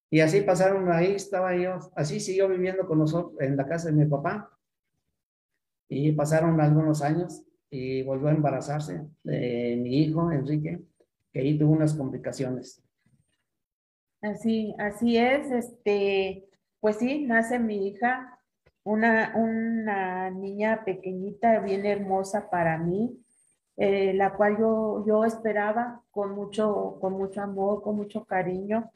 Y 0.09 0.21
así 0.21 0.41
pasaron, 0.41 0.91
ahí 0.91 1.11
estaba 1.11 1.55
yo, 1.55 1.77
así 1.95 2.19
siguió 2.19 2.47
viviendo 2.47 2.87
con 2.87 2.97
nosotros 2.97 3.39
en 3.41 3.57
la 3.57 3.67
casa 3.67 3.89
de 3.89 3.95
mi 3.95 4.05
papá. 4.05 4.49
Y 5.89 6.11
pasaron 6.11 6.59
algunos 6.59 7.01
años 7.01 7.43
y 7.69 8.03
volvió 8.03 8.27
a 8.27 8.31
embarazarse 8.31 9.05
de 9.23 9.77
mi 9.81 10.03
hijo, 10.03 10.31
Enrique, 10.31 10.81
que 11.31 11.39
ahí 11.39 11.57
tuvo 11.57 11.73
unas 11.73 11.93
complicaciones. 11.93 12.83
Así, 14.21 14.73
así 14.79 15.17
es, 15.17 15.51
este, 15.51 16.49
pues 16.79 16.97
sí, 16.97 17.25
nace 17.25 17.59
mi 17.59 17.87
hija, 17.87 18.39
una, 18.83 19.33
una 19.35 20.31
niña 20.31 20.83
pequeñita, 20.85 21.59
bien 21.59 21.85
hermosa 21.85 22.49
para 22.49 22.77
mí, 22.77 23.23
eh, 23.75 24.13
la 24.13 24.33
cual 24.33 24.57
yo, 24.57 25.03
yo 25.05 25.23
esperaba 25.23 26.01
con 26.09 26.33
mucho, 26.33 26.97
con 26.99 27.13
mucho 27.13 27.41
amor, 27.41 27.83
con 27.83 27.95
mucho 27.95 28.25
cariño, 28.25 28.91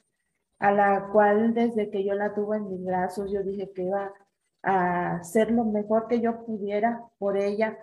a 0.58 0.72
la 0.72 1.08
cual 1.12 1.54
desde 1.54 1.90
que 1.90 2.04
yo 2.04 2.14
la 2.14 2.34
tuve 2.34 2.56
en 2.56 2.68
mis 2.68 2.84
brazos, 2.84 3.30
yo 3.30 3.42
dije 3.42 3.70
que 3.72 3.82
iba 3.82 4.12
a 4.62 5.16
hacer 5.16 5.50
lo 5.50 5.64
mejor 5.64 6.08
que 6.08 6.20
yo 6.20 6.44
pudiera 6.44 7.04
por 7.18 7.36
ella, 7.36 7.78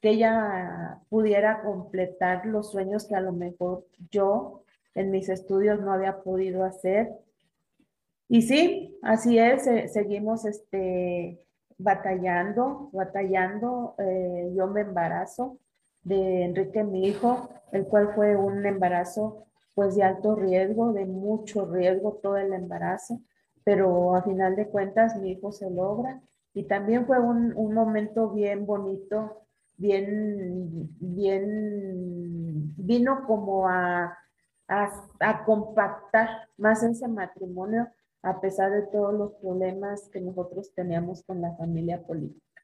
que 0.00 0.10
ella 0.10 1.00
pudiera 1.08 1.62
completar 1.62 2.46
los 2.46 2.70
sueños 2.70 3.06
que 3.06 3.16
a 3.16 3.20
lo 3.20 3.32
mejor 3.32 3.84
yo 4.10 4.62
en 4.94 5.10
mis 5.10 5.28
estudios 5.28 5.80
no 5.80 5.92
había 5.92 6.22
podido 6.22 6.64
hacer. 6.64 7.10
Y 8.28 8.42
sí, 8.42 8.98
así 9.02 9.38
es, 9.38 9.64
seguimos 9.92 10.44
este, 10.44 11.40
batallando, 11.78 12.90
batallando. 12.92 13.94
eh, 13.98 14.52
yo 14.54 14.66
me 14.66 14.82
embarazo 14.82 15.58
de 16.02 16.44
Enrique, 16.44 16.84
mi 16.84 17.06
hijo, 17.06 17.48
el 17.72 17.86
cual 17.86 18.12
fue 18.14 18.36
un 18.36 18.64
embarazo 18.66 19.44
pues 19.74 19.94
de 19.94 20.02
alto 20.02 20.34
riesgo, 20.34 20.92
de 20.92 21.04
mucho 21.06 21.64
riesgo 21.66 22.18
todo 22.22 22.36
el 22.36 22.52
embarazo, 22.52 23.20
pero 23.68 24.14
a 24.16 24.22
final 24.22 24.56
de 24.56 24.68
cuentas 24.68 25.16
mi 25.20 25.32
hijo 25.32 25.52
se 25.52 25.68
logra 25.70 26.22
y 26.54 26.64
también 26.64 27.06
fue 27.06 27.20
un, 27.20 27.52
un 27.54 27.74
momento 27.74 28.30
bien 28.30 28.64
bonito, 28.66 29.42
bien, 29.76 30.88
bien, 31.00 32.74
vino 32.78 33.26
como 33.26 33.68
a, 33.68 34.16
a, 34.68 34.90
a 35.20 35.44
compactar 35.44 36.28
más 36.56 36.82
ese 36.82 37.08
matrimonio 37.08 37.88
a 38.22 38.40
pesar 38.40 38.72
de 38.72 38.82
todos 38.82 39.12
los 39.14 39.32
problemas 39.34 40.08
que 40.12 40.20
nosotros 40.20 40.72
teníamos 40.74 41.22
con 41.24 41.40
la 41.42 41.54
familia 41.56 42.02
política. 42.06 42.62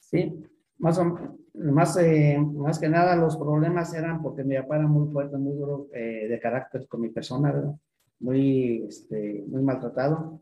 Sí, 0.00 0.44
más, 0.78 0.98
o- 0.98 1.18
más, 1.54 1.96
eh, 1.96 2.38
más 2.38 2.78
que 2.78 2.88
nada 2.88 3.16
los 3.16 3.36
problemas 3.38 3.94
eran 3.94 4.22
porque 4.22 4.44
mi 4.44 4.56
papá 4.56 4.76
era 4.76 4.86
muy 4.86 5.10
fuerte, 5.12 5.36
muy 5.38 5.54
duro 5.56 5.88
eh, 5.94 6.28
de 6.28 6.40
carácter 6.40 6.86
con 6.88 7.00
mi 7.00 7.08
persona, 7.10 7.52
¿verdad? 7.52 7.74
Muy, 8.22 8.84
este, 8.88 9.44
muy 9.48 9.62
maltratado. 9.62 10.40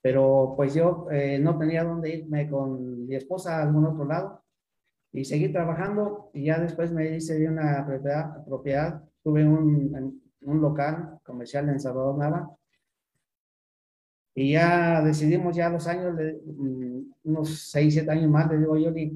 Pero 0.00 0.54
pues 0.56 0.74
yo 0.74 1.08
eh, 1.10 1.38
no 1.38 1.58
tenía 1.58 1.84
dónde 1.84 2.16
irme 2.16 2.48
con 2.48 3.06
mi 3.06 3.14
esposa 3.16 3.58
a 3.58 3.62
algún 3.62 3.86
otro 3.86 4.04
lado 4.04 4.42
y 5.12 5.24
seguí 5.24 5.52
trabajando 5.52 6.30
y 6.32 6.46
ya 6.46 6.58
después 6.58 6.92
me 6.92 7.16
hice 7.16 7.38
de 7.38 7.48
una 7.48 7.84
propiedad, 7.86 8.44
propiedad 8.44 9.02
tuve 9.22 9.46
un, 9.46 10.22
un 10.40 10.60
local 10.60 11.18
comercial 11.22 11.68
en 11.68 11.78
Salvador 11.78 12.18
Nava 12.18 12.56
y 14.34 14.52
ya 14.52 15.02
decidimos 15.02 15.54
ya 15.54 15.68
los 15.68 15.86
años, 15.86 16.16
de, 16.16 16.40
mm, 16.44 17.12
unos 17.24 17.70
6, 17.70 17.94
7 17.94 18.10
años 18.10 18.30
más, 18.30 18.50
le 18.50 18.58
digo 18.58 18.76
yo, 18.78 18.90
eh, 18.90 19.12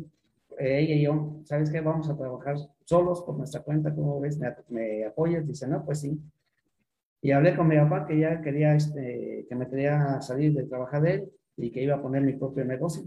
ella 0.58 0.94
y 0.94 1.02
yo, 1.02 1.40
¿sabes 1.44 1.70
qué? 1.70 1.80
Vamos 1.80 2.08
a 2.10 2.16
trabajar 2.16 2.56
solos 2.84 3.22
por 3.22 3.36
nuestra 3.36 3.62
cuenta, 3.62 3.94
¿cómo 3.94 4.20
ves? 4.20 4.38
¿Me, 4.38 4.54
me 4.68 5.04
apoyas? 5.06 5.46
Dice, 5.46 5.66
no, 5.66 5.84
pues 5.84 6.00
sí. 6.00 6.20
Y 7.26 7.32
hablé 7.32 7.56
con 7.56 7.66
mi 7.66 7.76
papá 7.76 8.06
que 8.06 8.20
ya 8.20 8.40
quería, 8.40 8.76
este, 8.76 9.46
que 9.48 9.54
me 9.56 9.68
quería 9.68 10.20
salir 10.20 10.54
de 10.54 10.62
trabajar 10.62 11.02
de 11.02 11.14
él 11.14 11.32
y 11.56 11.72
que 11.72 11.82
iba 11.82 11.96
a 11.96 12.00
poner 12.00 12.22
mi 12.22 12.34
propio 12.34 12.64
negocio. 12.64 13.02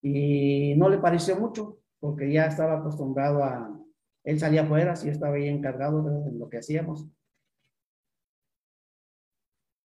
Y 0.00 0.74
no 0.78 0.88
le 0.88 0.96
pareció 0.96 1.36
mucho, 1.36 1.80
porque 2.00 2.32
ya 2.32 2.46
estaba 2.46 2.78
acostumbrado 2.78 3.44
a, 3.44 3.78
él 4.22 4.40
salía 4.40 4.62
afuera, 4.62 4.96
sí 4.96 5.10
estaba 5.10 5.36
ahí 5.36 5.46
encargado 5.46 6.04
de 6.04 6.32
lo 6.38 6.48
que 6.48 6.56
hacíamos. 6.56 7.06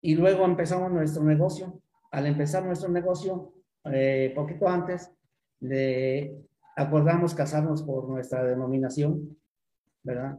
Y 0.02 0.16
luego 0.16 0.44
empezamos 0.44 0.92
nuestro 0.92 1.24
negocio. 1.24 1.80
Al 2.10 2.26
empezar 2.26 2.66
nuestro 2.66 2.90
negocio, 2.90 3.54
eh, 3.84 4.30
poquito 4.36 4.68
antes, 4.68 5.10
le 5.60 6.36
acordamos 6.76 7.34
casarnos 7.34 7.82
por 7.82 8.10
nuestra 8.10 8.44
denominación, 8.44 9.38
¿verdad? 10.02 10.38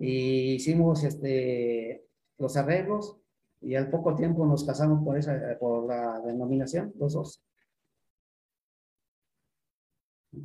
Y 0.00 0.54
hicimos 0.54 1.04
este, 1.04 2.06
los 2.38 2.56
arreglos 2.56 3.18
y 3.60 3.74
al 3.74 3.90
poco 3.90 4.14
tiempo 4.16 4.46
nos 4.46 4.64
casamos 4.64 5.04
por, 5.04 5.18
esa, 5.18 5.38
por 5.60 5.86
la 5.86 6.20
denominación, 6.20 6.92
los 6.98 7.12
dos. 7.12 7.44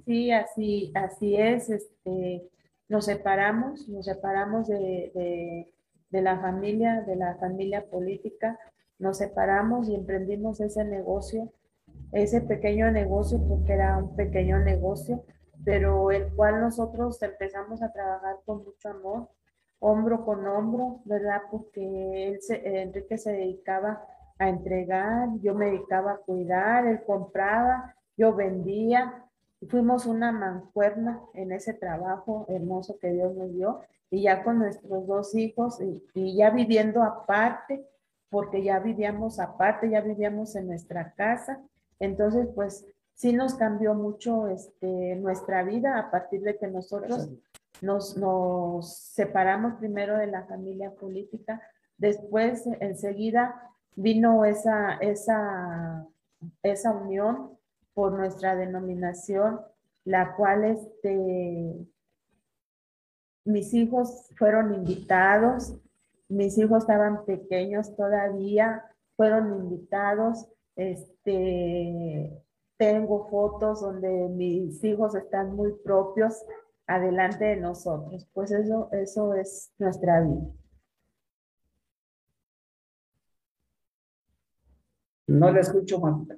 Sí, 0.06 0.32
así, 0.32 0.92
así 0.94 1.38
es. 1.38 1.70
Este, 1.70 2.50
nos 2.90 3.06
separamos, 3.06 3.88
nos 3.88 4.06
separamos 4.06 4.68
de, 4.68 5.12
de, 5.16 5.74
de 6.10 6.22
la 6.22 6.40
familia, 6.42 7.02
de 7.04 7.16
la 7.16 7.36
familia 7.36 7.86
política, 7.90 8.60
nos 9.00 9.20
separamos 9.20 9.88
y 9.88 9.96
emprendimos 9.96 10.60
ese 10.60 10.84
negocio, 10.84 11.54
ese 12.12 12.42
pequeño 12.42 12.92
negocio, 12.92 13.42
porque 13.48 13.74
era 13.74 13.98
un 13.98 14.16
pequeño 14.18 14.60
negocio, 14.60 15.24
pero 15.64 16.12
el 16.12 16.34
cual 16.34 16.60
nosotros 16.60 17.22
empezamos 17.22 17.82
a 17.82 17.94
trabajar 17.94 18.38
con 18.46 18.66
mucho 18.66 18.90
amor, 18.90 19.30
hombro 19.80 20.26
con 20.26 20.46
hombro, 20.48 21.02
¿verdad? 21.06 21.42
Porque 21.52 22.28
él 22.28 22.42
se, 22.42 22.82
Enrique 22.82 23.18
se 23.18 23.32
dedicaba 23.32 24.06
a 24.38 24.50
entregar, 24.50 25.30
yo 25.42 25.54
me 25.54 25.68
dedicaba 25.68 26.14
a 26.14 26.18
cuidar, 26.18 26.86
él 26.88 27.02
compraba, 27.06 27.96
yo 28.18 28.34
vendía, 28.34 29.26
fuimos 29.70 30.06
una 30.06 30.32
mancuerna 30.32 31.22
en 31.34 31.52
ese 31.52 31.74
trabajo 31.74 32.46
hermoso 32.50 32.98
que 33.00 33.12
Dios 33.12 33.34
nos 33.36 33.54
dio 33.54 33.82
y 34.12 34.24
ya 34.24 34.44
con 34.44 34.60
nuestros 34.60 35.08
dos 35.08 35.36
hijos 35.36 35.80
y, 35.82 36.36
ya 36.36 36.50
viviendo 36.50 37.04
aparte, 37.04 37.86
porque 38.30 38.64
ya 38.64 38.80
vivíamos 38.80 39.40
aparte, 39.40 39.90
ya 39.90 40.02
vivíamos 40.02 40.56
en 40.56 40.68
nuestra 40.68 41.14
casa. 41.14 41.60
Entonces, 42.00 42.48
pues 42.54 42.86
sí 43.14 43.34
nos 43.34 43.56
cambió 43.56 43.94
mucho 43.94 44.48
este, 44.48 45.16
nuestra 45.16 45.64
vida 45.64 45.98
a 45.98 46.12
partir 46.12 46.42
de 46.42 46.58
que 46.58 46.68
nosotros 46.68 47.30
nos, 47.82 48.18
nos 48.18 48.96
separamos 48.96 49.76
primero 49.76 50.18
de 50.18 50.28
la 50.28 50.46
familia 50.46 50.92
política, 50.92 51.62
después 51.98 52.66
enseguida 52.80 53.72
vino 53.96 54.46
esa, 54.46 54.94
esa, 54.96 56.06
esa 56.64 56.92
unión 56.92 57.58
por 57.94 58.14
nuestra 58.14 58.56
denominación, 58.56 59.62
la 60.04 60.36
cual 60.36 60.66
este, 60.66 61.88
mis 63.46 63.74
hijos 63.74 64.30
fueron 64.38 64.74
invitados, 64.74 65.76
mis 66.28 66.58
hijos 66.58 66.84
estaban 66.84 67.26
pequeños 67.26 67.96
todavía, 67.96 68.84
fueron 69.16 69.54
invitados, 69.54 70.48
este, 70.76 72.44
tengo 72.78 73.30
fotos 73.30 73.82
donde 73.82 74.28
mis 74.30 74.84
hijos 74.84 75.16
están 75.16 75.56
muy 75.56 75.72
propios 75.84 76.44
adelante 76.88 77.46
de 77.46 77.58
nosotros, 77.58 78.28
pues 78.34 78.52
eso, 78.52 78.90
eso 78.92 79.34
es 79.34 79.74
nuestra 79.78 80.22
vida. 80.22 80.46
No 85.28 85.52
le 85.52 85.62
escucho, 85.62 86.00
Marta. 86.00 86.36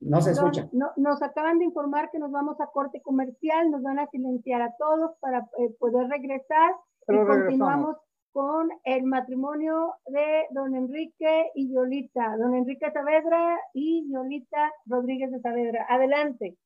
No 0.00 0.20
se 0.20 0.32
escucha. 0.32 0.68
nos 0.96 1.22
acaban 1.22 1.58
de 1.58 1.64
informar 1.64 2.10
que 2.10 2.18
nos 2.18 2.30
vamos 2.30 2.60
a 2.60 2.66
corte 2.66 3.00
comercial, 3.00 3.70
nos 3.70 3.82
van 3.82 3.98
a 3.98 4.06
silenciar 4.08 4.60
a 4.60 4.74
todos 4.76 5.16
para 5.18 5.48
eh, 5.58 5.74
poder 5.78 6.08
regresar 6.08 6.74
y 7.08 7.16
continuamos 7.26 7.96
con 8.32 8.68
el 8.84 9.04
matrimonio 9.04 9.94
de 10.06 10.46
don 10.50 10.74
Enrique 10.74 11.50
y 11.54 11.72
Yolita, 11.72 12.36
don 12.36 12.54
Enrique 12.54 12.90
Saavedra 12.92 13.58
y 13.72 14.10
Yolita 14.12 14.72
Rodríguez 14.86 15.30
de 15.30 15.40
Saavedra. 15.40 15.86
Adelante. 15.88 16.58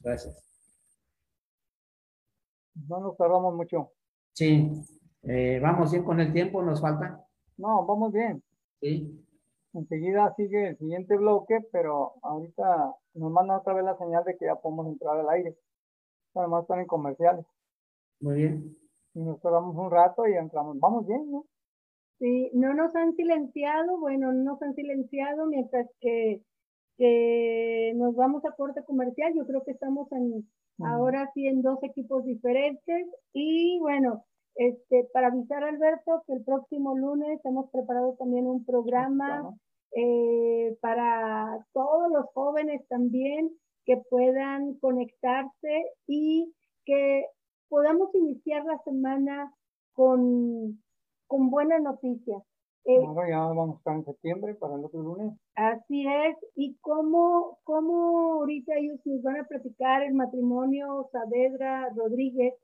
Gracias. 0.00 0.47
No 2.86 3.00
nos 3.00 3.16
tardamos 3.16 3.54
mucho. 3.54 3.90
Sí, 4.32 4.70
eh, 5.22 5.58
vamos 5.62 5.90
bien 5.90 6.04
con 6.04 6.20
el 6.20 6.32
tiempo, 6.32 6.62
nos 6.62 6.80
falta. 6.80 7.24
No, 7.56 7.84
vamos 7.84 8.12
bien. 8.12 8.42
Sí. 8.80 9.24
Enseguida 9.74 10.34
sigue 10.36 10.68
el 10.68 10.78
siguiente 10.78 11.16
bloque, 11.16 11.60
pero 11.72 12.14
ahorita 12.22 12.94
nos 13.14 13.30
manda 13.32 13.58
otra 13.58 13.74
vez 13.74 13.84
la 13.84 13.96
señal 13.98 14.24
de 14.24 14.36
que 14.36 14.46
ya 14.46 14.56
podemos 14.56 14.86
entrar 14.86 15.18
al 15.18 15.28
aire. 15.30 15.56
Además 16.34 16.62
están 16.62 16.80
en 16.80 16.86
comerciales. 16.86 17.44
Muy 18.20 18.36
bien. 18.36 18.70
Y 19.14 19.20
nos 19.20 19.40
quedamos 19.40 19.74
un 19.76 19.90
rato 19.90 20.26
y 20.26 20.34
entramos. 20.34 20.78
Vamos 20.78 21.06
bien, 21.06 21.30
¿no? 21.30 21.44
Sí, 22.18 22.50
no 22.52 22.74
nos 22.74 22.94
han 22.96 23.14
silenciado, 23.14 23.98
bueno, 23.98 24.32
no 24.32 24.42
nos 24.42 24.62
han 24.62 24.74
silenciado 24.74 25.46
mientras 25.46 25.88
que, 26.00 26.42
que 26.96 27.57
nos 27.94 28.14
vamos 28.14 28.44
a 28.44 28.52
corte 28.52 28.82
comercial. 28.84 29.32
Yo 29.34 29.46
creo 29.46 29.64
que 29.64 29.72
estamos 29.72 30.10
en, 30.12 30.48
ahora 30.84 31.30
sí 31.34 31.46
en 31.46 31.62
dos 31.62 31.78
equipos 31.82 32.24
diferentes. 32.24 33.06
Y 33.32 33.78
bueno, 33.80 34.24
este, 34.54 35.08
para 35.12 35.28
avisar 35.28 35.62
a 35.62 35.68
Alberto 35.68 36.22
que 36.26 36.34
el 36.34 36.44
próximo 36.44 36.96
lunes 36.96 37.40
hemos 37.44 37.70
preparado 37.70 38.16
también 38.18 38.46
un 38.46 38.64
programa 38.64 39.54
eh, 39.92 40.76
para 40.80 41.64
todos 41.72 42.10
los 42.10 42.26
jóvenes 42.34 42.86
también 42.88 43.50
que 43.84 43.96
puedan 44.10 44.74
conectarse 44.80 45.84
y 46.06 46.52
que 46.84 47.24
podamos 47.68 48.14
iniciar 48.14 48.64
la 48.64 48.78
semana 48.84 49.52
con, 49.94 50.82
con 51.26 51.50
buenas 51.50 51.80
noticias. 51.82 52.42
Eh, 52.90 53.02
ya 53.28 53.40
vamos 53.40 53.74
a 53.74 53.78
estar 53.78 53.96
en 53.96 54.04
septiembre 54.06 54.54
para 54.54 54.76
el 54.76 54.84
otro 54.86 55.02
lunes. 55.02 55.34
Así 55.54 56.06
es. 56.06 56.36
¿Y 56.54 56.74
cómo, 56.80 57.58
cómo 57.64 58.40
ahorita 58.40 58.76
ellos 58.78 58.98
nos 59.04 59.22
van 59.22 59.40
a 59.40 59.44
platicar 59.44 60.02
el 60.04 60.14
matrimonio 60.14 61.06
Saavedra 61.12 61.90
Rodríguez? 61.94 62.54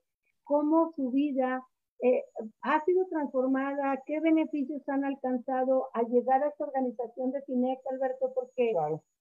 ¿Cómo 0.44 0.92
su 0.96 1.10
vida 1.10 1.62
eh, 2.00 2.24
ha 2.62 2.82
sido 2.86 3.04
transformada, 3.06 4.02
qué 4.06 4.18
beneficios 4.20 4.82
han 4.88 5.04
alcanzado 5.04 5.88
al 5.92 6.06
llegar 6.06 6.42
a 6.42 6.48
esta 6.48 6.64
organización 6.64 7.30
de 7.30 7.42
CINEC, 7.42 7.78
Alberto, 7.92 8.32
porque 8.34 8.72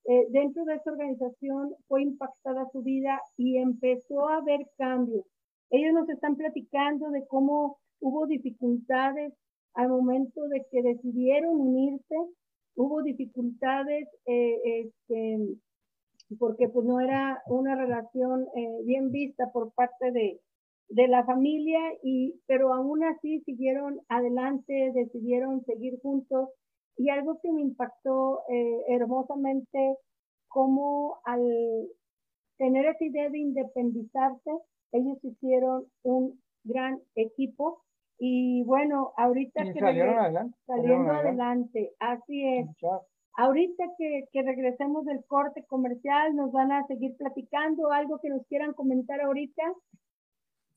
eh, 0.06 0.28
dentro 0.30 0.64
de 0.64 0.76
esta 0.76 0.92
organización 0.92 1.76
fue 1.90 2.02
impactada 2.02 2.66
su 2.72 2.82
vida 2.82 3.22
y 3.36 3.58
empezó 3.58 4.30
a 4.30 4.38
haber 4.38 4.70
cambios. 4.78 5.26
Ellos 5.70 5.94
nos 5.94 6.10
están 6.10 6.38
platicando 6.38 7.10
de 7.10 7.28
cómo 7.28 7.78
hubo 8.00 8.26
dificultades 8.26 9.34
al 9.76 9.90
momento 9.90 10.48
de 10.48 10.66
que 10.72 10.82
decidieron 10.82 11.56
unirse, 11.60 12.16
hubo 12.76 13.02
dificultades 13.04 14.08
eh, 14.26 14.86
este, 14.86 15.40
porque 16.40 16.68
pues 16.70 16.86
no 16.86 17.00
era 17.00 17.42
una 17.48 17.76
relación 17.76 18.48
bien 18.86 19.12
vista 19.12 19.52
por 19.52 19.72
parte 19.74 20.12
de, 20.12 20.40
de 20.90 21.08
la 21.08 21.24
familia, 21.26 21.80
y, 22.04 22.36
pero 22.46 22.74
aún 22.74 23.04
así 23.04 23.42
siguieron 23.42 24.00
adelante, 24.10 24.92
decidieron 24.94 25.64
seguir 25.66 26.00
juntos. 26.02 26.50
Y 26.98 27.10
algo 27.10 27.40
que 27.42 27.52
me 27.52 27.62
impactó 27.62 28.42
eh, 28.50 28.84
hermosamente, 28.90 29.98
como 30.48 31.18
al 31.26 31.42
tener 32.58 32.86
esa 32.86 33.04
idea 33.04 33.30
de 33.30 33.40
independizarse, 33.40 34.52
ellos 34.92 35.18
hicieron 35.24 35.86
un 36.04 36.40
gran 36.64 37.02
equipo. 37.16 37.82
Y 38.20 38.64
bueno, 38.64 39.14
ahorita 39.18 39.64
que 39.64 39.80
salieron 39.80 40.18
adelante, 40.18 40.58
saliendo 40.66 41.12
adelante. 41.12 41.94
así 42.00 42.46
es. 42.46 42.68
Ahorita 43.36 43.86
que, 43.98 44.26
que, 44.32 44.44
regresemos 44.44 45.06
del 45.06 45.26
corte 45.26 45.64
comercial, 45.66 46.36
nos 46.36 46.52
van 46.52 46.72
a 46.72 46.86
seguir 46.86 47.18
platicando 47.18 47.92
algo 47.92 48.20
que 48.20 48.30
nos 48.30 48.46
quieran 48.46 48.74
comentar 48.74 49.20
ahorita. 49.20 49.64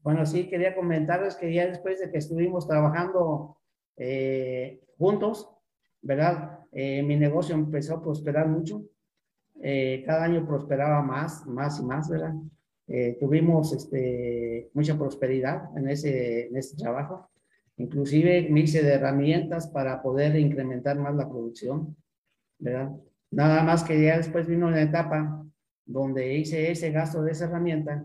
Bueno, 0.00 0.24
sí, 0.24 0.48
quería 0.48 0.74
comentarles 0.74 1.36
que 1.36 1.52
ya 1.52 1.66
después 1.66 2.00
de 2.00 2.10
que 2.10 2.18
estuvimos 2.18 2.66
trabajando 2.66 3.58
eh, 3.96 4.80
juntos, 4.98 5.50
¿verdad? 6.00 6.60
Eh, 6.72 7.02
mi 7.02 7.16
negocio 7.16 7.54
empezó 7.54 7.96
a 7.96 8.02
prosperar 8.02 8.48
mucho. 8.48 8.82
Eh, 9.62 10.02
cada 10.06 10.24
año 10.24 10.46
prosperaba 10.46 11.02
más, 11.02 11.46
más 11.46 11.80
y 11.80 11.84
más, 11.84 12.08
¿verdad? 12.08 12.34
Tuvimos 13.18 13.72
este, 13.72 14.70
mucha 14.74 14.96
prosperidad 14.96 15.76
en 15.76 15.88
ese, 15.88 16.46
en 16.46 16.56
ese 16.56 16.76
trabajo. 16.76 17.28
Inclusive 17.78 18.48
me 18.50 18.60
hice 18.60 18.82
de 18.82 18.94
herramientas 18.94 19.66
para 19.68 20.00
poder 20.02 20.36
incrementar 20.36 20.98
más 20.98 21.14
la 21.14 21.28
producción, 21.28 21.96
¿verdad? 22.58 22.92
Nada 23.30 23.62
más 23.62 23.84
que 23.84 24.02
ya 24.02 24.16
después 24.16 24.46
vino 24.46 24.68
una 24.68 24.80
etapa 24.80 25.44
donde 25.84 26.36
hice 26.36 26.70
ese 26.70 26.90
gasto 26.90 27.22
de 27.22 27.32
esa 27.32 27.46
herramienta 27.46 28.04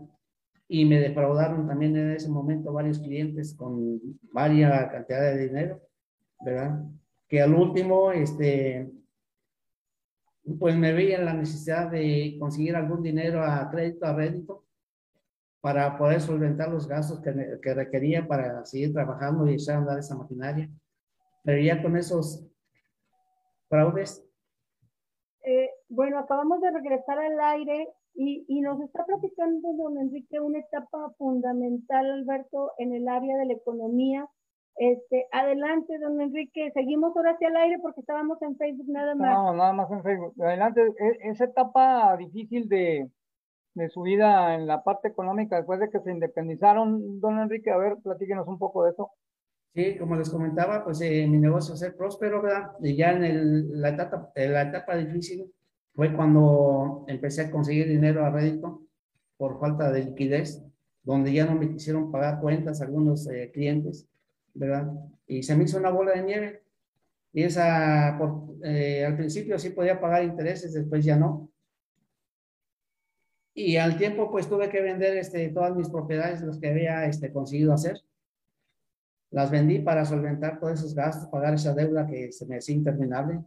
y 0.68 0.84
me 0.84 1.00
defraudaron 1.00 1.66
también 1.66 1.96
en 1.96 2.12
ese 2.12 2.28
momento 2.28 2.72
varios 2.72 2.98
clientes 2.98 3.54
con 3.54 4.00
varias 4.32 4.90
cantidades 4.90 5.36
de 5.36 5.46
dinero, 5.48 5.82
¿verdad? 6.40 6.82
Que 7.28 7.40
al 7.42 7.54
último, 7.54 8.12
este, 8.12 8.90
pues 10.58 10.76
me 10.76 10.92
veía 10.92 11.20
la 11.20 11.34
necesidad 11.34 11.90
de 11.90 12.36
conseguir 12.38 12.76
algún 12.76 13.02
dinero 13.02 13.42
a 13.42 13.70
crédito, 13.70 14.06
a 14.06 14.14
rédito, 14.14 14.64
para 15.62 15.96
poder 15.96 16.20
solventar 16.20 16.68
los 16.70 16.88
gastos 16.88 17.20
que, 17.20 17.32
que 17.62 17.72
requería 17.72 18.26
para 18.26 18.64
seguir 18.66 18.92
trabajando 18.92 19.46
y 19.46 19.54
echar 19.54 19.76
a 19.76 19.78
andar 19.78 19.98
esa 19.98 20.16
maquinaria. 20.16 20.68
Pero 21.44 21.62
ya 21.62 21.80
con 21.80 21.96
esos 21.96 22.44
fraudes. 23.68 24.28
Eh, 25.44 25.70
bueno, 25.88 26.18
acabamos 26.18 26.60
de 26.60 26.70
regresar 26.72 27.18
al 27.18 27.40
aire 27.40 27.88
y, 28.14 28.44
y, 28.48 28.60
nos 28.60 28.80
está 28.80 29.06
platicando 29.06 29.72
don 29.74 29.98
Enrique 29.98 30.40
una 30.40 30.58
etapa 30.58 31.10
fundamental, 31.16 32.10
Alberto, 32.10 32.72
en 32.78 32.94
el 32.94 33.08
área 33.08 33.38
de 33.38 33.46
la 33.46 33.52
economía. 33.54 34.28
Este, 34.76 35.26
adelante, 35.30 35.96
don 36.00 36.20
Enrique. 36.20 36.72
Seguimos 36.74 37.16
ahora 37.16 37.32
hacia 37.32 37.48
el 37.48 37.56
aire 37.56 37.78
porque 37.80 38.00
estábamos 38.00 38.42
en 38.42 38.56
Facebook 38.56 38.88
nada 38.88 39.14
más. 39.14 39.32
No, 39.32 39.54
nada 39.54 39.72
más 39.72 39.90
en 39.92 40.02
Facebook. 40.02 40.34
Adelante, 40.42 40.80
e, 40.80 41.30
esa 41.30 41.44
etapa 41.44 42.16
difícil 42.16 42.68
de, 42.68 43.08
de 43.74 43.88
su 43.88 44.02
vida 44.02 44.54
en 44.54 44.66
la 44.66 44.82
parte 44.82 45.08
económica 45.08 45.56
después 45.56 45.80
de 45.80 45.90
que 45.90 46.00
se 46.00 46.10
independizaron, 46.10 47.20
don 47.20 47.38
Enrique, 47.38 47.70
a 47.70 47.76
ver, 47.76 47.96
platíquenos 48.02 48.46
un 48.46 48.58
poco 48.58 48.84
de 48.84 48.92
eso. 48.92 49.10
Sí, 49.74 49.96
como 49.98 50.16
les 50.16 50.28
comentaba, 50.28 50.84
pues 50.84 51.00
eh, 51.00 51.26
mi 51.26 51.38
negocio 51.38 51.74
es 51.74 51.94
próspero, 51.94 52.42
¿verdad? 52.42 52.72
Y 52.82 52.94
ya 52.94 53.12
en 53.12 53.24
el, 53.24 53.80
la, 53.80 53.90
etapa, 53.90 54.30
en 54.34 54.52
la 54.52 54.62
etapa 54.62 54.96
difícil, 54.96 55.50
fue 55.94 56.14
cuando 56.14 57.04
empecé 57.08 57.42
a 57.42 57.50
conseguir 57.50 57.88
dinero 57.88 58.24
a 58.24 58.30
rédito 58.30 58.82
por 59.38 59.58
falta 59.58 59.90
de 59.90 60.04
liquidez, 60.04 60.62
donde 61.02 61.32
ya 61.32 61.46
no 61.46 61.54
me 61.54 61.70
quisieron 61.70 62.12
pagar 62.12 62.40
cuentas 62.40 62.82
algunos 62.82 63.26
eh, 63.28 63.50
clientes, 63.52 64.06
¿verdad? 64.54 64.92
Y 65.26 65.42
se 65.42 65.56
me 65.56 65.64
hizo 65.64 65.78
una 65.78 65.90
bola 65.90 66.12
de 66.12 66.22
nieve. 66.22 66.62
Y 67.32 67.44
esa, 67.44 68.16
por, 68.18 68.56
eh, 68.62 69.06
al 69.06 69.16
principio 69.16 69.58
sí 69.58 69.70
podía 69.70 69.98
pagar 70.00 70.22
intereses, 70.22 70.74
después 70.74 71.02
ya 71.02 71.16
no. 71.16 71.48
Y 73.54 73.76
al 73.76 73.98
tiempo, 73.98 74.30
pues 74.30 74.48
tuve 74.48 74.70
que 74.70 74.80
vender 74.80 75.16
este, 75.16 75.48
todas 75.50 75.76
mis 75.76 75.88
propiedades, 75.88 76.40
las 76.42 76.58
que 76.58 76.68
había 76.68 77.04
este, 77.06 77.32
conseguido 77.32 77.72
hacer, 77.72 78.00
las 79.30 79.50
vendí 79.50 79.78
para 79.78 80.04
solventar 80.04 80.58
todos 80.58 80.78
esos 80.78 80.94
gastos, 80.94 81.28
pagar 81.28 81.54
esa 81.54 81.74
deuda 81.74 82.06
que 82.06 82.32
se 82.32 82.46
me 82.46 82.56
hacía 82.56 82.76
interminable, 82.76 83.42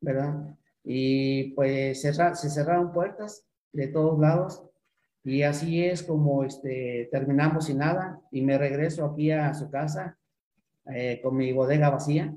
¿verdad? 0.00 0.56
Y 0.84 1.52
pues 1.52 2.00
se 2.00 2.12
cerraron 2.12 2.92
puertas 2.92 3.44
de 3.72 3.88
todos 3.88 4.18
lados 4.18 4.62
y 5.24 5.42
así 5.42 5.84
es 5.84 6.02
como 6.02 6.44
este, 6.44 7.08
terminamos 7.12 7.66
sin 7.66 7.78
nada 7.78 8.20
y 8.30 8.42
me 8.42 8.58
regreso 8.58 9.04
aquí 9.04 9.30
a 9.30 9.54
su 9.54 9.70
casa 9.70 10.18
eh, 10.86 11.20
con 11.22 11.36
mi 11.36 11.52
bodega 11.52 11.90
vacía. 11.90 12.34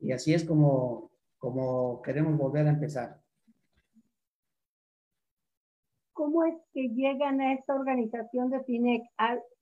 Y 0.00 0.12
así 0.12 0.34
es 0.34 0.44
como, 0.44 1.10
como 1.38 2.02
queremos 2.02 2.36
volver 2.36 2.66
a 2.66 2.70
empezar. 2.70 3.20
¿Cómo 6.14 6.44
es 6.44 6.54
que 6.72 6.88
llegan 6.90 7.40
a 7.40 7.52
esta 7.54 7.74
organización 7.74 8.48
de 8.50 8.62
FINEC? 8.64 9.02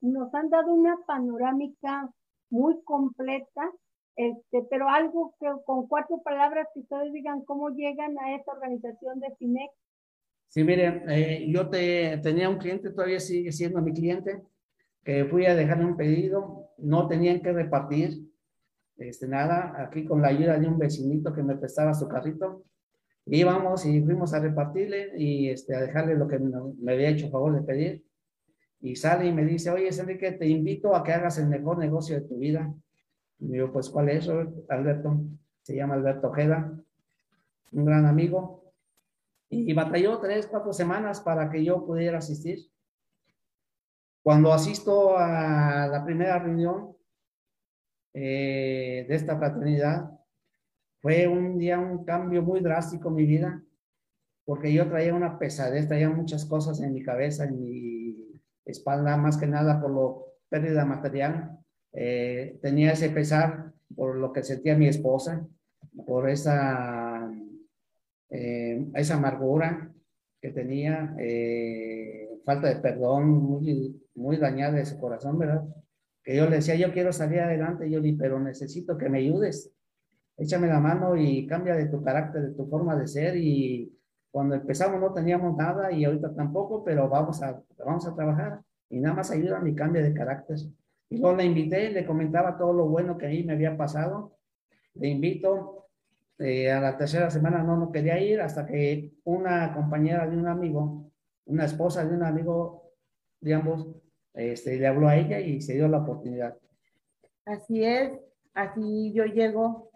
Nos 0.02 0.32
han 0.34 0.50
dado 0.50 0.72
una 0.72 0.98
panorámica 1.06 2.10
muy 2.50 2.80
completa, 2.84 3.72
este, 4.16 4.62
pero 4.70 4.88
algo 4.88 5.34
que 5.40 5.46
con 5.64 5.88
cuatro 5.88 6.20
palabras 6.22 6.68
que 6.74 6.80
ustedes 6.80 7.12
digan 7.12 7.42
cómo 7.46 7.70
llegan 7.70 8.18
a 8.18 8.36
esta 8.36 8.52
organización 8.52 9.18
de 9.20 9.34
FINEC. 9.38 9.70
Sí, 10.48 10.62
mire, 10.62 11.02
eh, 11.08 11.46
yo 11.50 11.70
te, 11.70 12.18
tenía 12.18 12.50
un 12.50 12.58
cliente, 12.58 12.90
todavía 12.90 13.18
sigue 13.18 13.50
siendo 13.50 13.80
mi 13.80 13.94
cliente, 13.94 14.42
que 15.02 15.24
fui 15.24 15.46
a 15.46 15.54
dejarle 15.54 15.86
un 15.86 15.96
pedido, 15.96 16.68
no 16.76 17.08
tenían 17.08 17.40
que 17.40 17.52
repartir, 17.52 18.30
este, 18.98 19.26
nada, 19.26 19.74
aquí 19.82 20.04
con 20.04 20.20
la 20.20 20.28
ayuda 20.28 20.58
de 20.58 20.68
un 20.68 20.78
vecinito 20.78 21.32
que 21.32 21.42
me 21.42 21.56
prestaba 21.56 21.94
su 21.94 22.06
carrito, 22.06 22.64
íbamos 23.26 23.87
y 23.87 24.00
fuimos 24.02 24.35
a 24.35 24.40
repartirle 24.40 25.12
y 25.16 25.50
este, 25.50 25.74
a 25.74 25.80
dejarle 25.80 26.16
lo 26.16 26.26
que 26.26 26.38
me, 26.38 26.92
había 26.92 27.08
hecho 27.08 27.30
favor 27.30 27.54
de 27.54 27.62
pedir. 27.62 28.04
Y 28.80 28.96
sale 28.96 29.26
y 29.26 29.32
me 29.32 29.44
dice, 29.44 29.70
oye, 29.70 29.88
Enrique, 29.88 30.32
te 30.32 30.48
invito 30.48 30.96
a 30.96 31.04
que 31.04 31.12
hagas 31.12 31.38
el 31.38 31.48
mejor 31.48 31.78
negocio 31.78 32.16
de 32.16 32.26
tu 32.26 32.38
vida. 32.38 32.74
Y 33.38 33.56
yo, 33.56 33.72
pues, 33.72 33.88
¿cuál 33.90 34.08
es 34.08 34.28
Alberto? 34.68 35.20
Se 35.62 35.76
llama 35.76 35.94
Alberto 35.94 36.28
Ojeda, 36.28 36.72
un 37.70 37.85
gran 37.85 38.06
amigo. 38.06 38.72
Y 39.48 39.72
batalló 39.74 40.18
tres, 40.18 40.46
cuatro 40.46 40.72
semanas 40.72 41.20
para 41.20 41.48
que 41.50 41.62
yo 41.62 41.87
pudiera 41.87 42.18
asistir. 42.18 42.72
Cuando 44.22 44.52
asisto 44.52 45.16
a 45.18 45.88
la 45.88 46.04
primera 46.04 46.38
reunión 46.38 46.96
eh, 48.14 49.04
de 49.08 49.14
esta 49.14 49.37
fraternidad, 49.37 50.11
fue 51.02 51.26
un 51.26 51.58
día 51.58 51.80
un 51.80 52.04
cambio 52.04 52.42
muy 52.42 52.60
drástico 52.60 53.08
en 53.08 53.14
mi 53.16 53.26
vida, 53.26 53.60
porque 54.44 54.72
yo 54.72 54.88
traía 54.88 55.14
una 55.14 55.36
pesadez, 55.36 55.88
traía 55.88 56.08
muchas 56.08 56.46
cosas 56.46 56.80
en 56.80 56.94
mi 56.94 57.02
cabeza, 57.02 57.44
en 57.44 57.60
mi 57.60 58.40
espalda, 58.64 59.16
más 59.16 59.36
que 59.36 59.48
nada 59.48 59.80
por 59.80 59.90
lo 59.90 60.26
pérdida 60.48 60.84
material. 60.84 61.58
Eh, 61.92 62.58
tenía 62.62 62.92
ese 62.92 63.10
pesar 63.10 63.72
por 63.96 64.16
lo 64.16 64.32
que 64.32 64.44
sentía 64.44 64.76
mi 64.76 64.86
esposa, 64.86 65.44
por 66.06 66.30
esa, 66.30 67.28
eh, 68.30 68.86
esa 68.94 69.14
amargura 69.16 69.92
que 70.40 70.50
tenía, 70.50 71.14
falta 72.44 72.68
de 72.68 72.76
perdón, 72.76 73.28
muy, 73.28 74.00
muy 74.14 74.36
dañada 74.36 74.78
de 74.78 74.86
su 74.86 74.98
corazón, 74.98 75.38
¿verdad? 75.38 75.64
Que 76.22 76.36
yo 76.36 76.48
le 76.48 76.56
decía, 76.56 76.76
yo 76.76 76.92
quiero 76.92 77.12
salir 77.12 77.40
adelante, 77.40 77.90
yo 77.90 78.00
le 78.00 78.14
pero 78.14 78.38
necesito 78.38 78.96
que 78.96 79.08
me 79.08 79.18
ayudes. 79.18 79.72
Échame 80.42 80.66
la 80.66 80.81
mano 80.81 81.16
y 81.16 81.46
cambia 81.46 81.76
de 81.76 81.87
tu 81.87 82.02
carácter, 82.02 82.42
de 82.42 82.55
tu 82.55 82.66
forma 82.66 82.96
de 82.96 83.07
ser. 83.07 83.37
Y 83.37 83.96
cuando 84.28 84.57
empezamos 84.57 85.00
no 85.00 85.12
teníamos 85.12 85.57
nada 85.57 85.92
y 85.92 86.05
ahorita 86.05 86.35
tampoco, 86.35 86.83
pero 86.83 87.09
vamos 87.09 87.40
a, 87.44 87.62
vamos 87.78 88.09
a 88.09 88.14
trabajar. 88.16 88.61
Y 88.90 88.98
nada 88.98 89.14
más 89.14 89.31
ayuda 89.31 89.61
mi 89.61 89.72
cambio 89.72 90.02
de 90.02 90.12
carácter. 90.12 90.57
Y 91.11 91.18
luego 91.18 91.37
le 91.37 91.44
invité, 91.44 91.90
le 91.90 92.05
comentaba 92.05 92.59
todo 92.59 92.72
lo 92.72 92.87
bueno 92.87 93.16
que 93.16 93.26
a 93.26 93.28
mí 93.28 93.44
me 93.44 93.52
había 93.52 93.76
pasado. 93.76 94.37
Le 94.94 95.11
invito, 95.11 95.87
eh, 96.40 96.72
a 96.72 96.81
la 96.81 96.96
tercera 96.96 97.31
semana 97.31 97.62
no, 97.62 97.76
no 97.76 97.92
quería 97.92 98.18
ir 98.18 98.40
hasta 98.40 98.66
que 98.66 99.12
una 99.22 99.72
compañera 99.72 100.26
de 100.26 100.37
un 100.37 100.48
amigo, 100.48 101.09
una 101.44 101.66
esposa 101.66 102.05
de 102.05 102.16
un 102.16 102.24
amigo 102.24 102.90
de 103.40 103.55
ambos, 103.55 103.87
este, 104.35 104.76
le 104.76 104.88
habló 104.88 105.07
a 105.07 105.16
ella 105.16 105.38
y 105.38 105.61
se 105.61 105.74
dio 105.74 105.87
la 105.87 105.98
oportunidad. 105.98 106.57
Así 107.44 107.85
es, 107.85 108.11
así 108.55 109.12
yo 109.12 109.24
llego, 109.24 109.91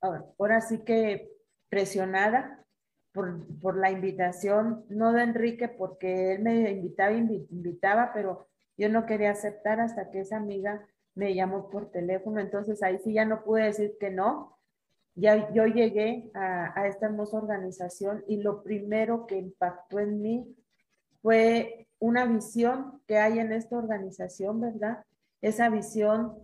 ahora 0.00 0.60
sí 0.60 0.84
que 0.84 1.30
presionada 1.68 2.64
por, 3.12 3.46
por, 3.60 3.76
la 3.76 3.90
invitación, 3.90 4.84
no 4.88 5.12
de 5.12 5.22
Enrique, 5.22 5.68
porque 5.68 6.32
él 6.34 6.42
me 6.42 6.70
invitaba, 6.70 7.12
invitaba, 7.12 8.12
pero 8.12 8.48
yo 8.76 8.88
no 8.88 9.06
quería 9.06 9.30
aceptar 9.30 9.80
hasta 9.80 10.10
que 10.10 10.20
esa 10.20 10.36
amiga 10.36 10.86
me 11.14 11.34
llamó 11.34 11.70
por 11.70 11.90
teléfono, 11.90 12.40
entonces 12.40 12.82
ahí 12.82 12.98
sí 12.98 13.14
ya 13.14 13.24
no 13.24 13.42
pude 13.42 13.64
decir 13.64 13.96
que 13.98 14.10
no. 14.10 14.58
Ya 15.14 15.50
yo 15.52 15.64
llegué 15.64 16.30
a, 16.34 16.78
a 16.78 16.86
esta 16.88 17.06
hermosa 17.06 17.38
organización 17.38 18.22
y 18.28 18.42
lo 18.42 18.62
primero 18.62 19.26
que 19.26 19.38
impactó 19.38 19.98
en 19.98 20.20
mí 20.20 20.56
fue 21.22 21.88
una 21.98 22.26
visión 22.26 23.00
que 23.06 23.16
hay 23.16 23.38
en 23.38 23.50
esta 23.50 23.78
organización, 23.78 24.60
¿verdad? 24.60 25.04
Esa 25.40 25.70
visión 25.70 26.34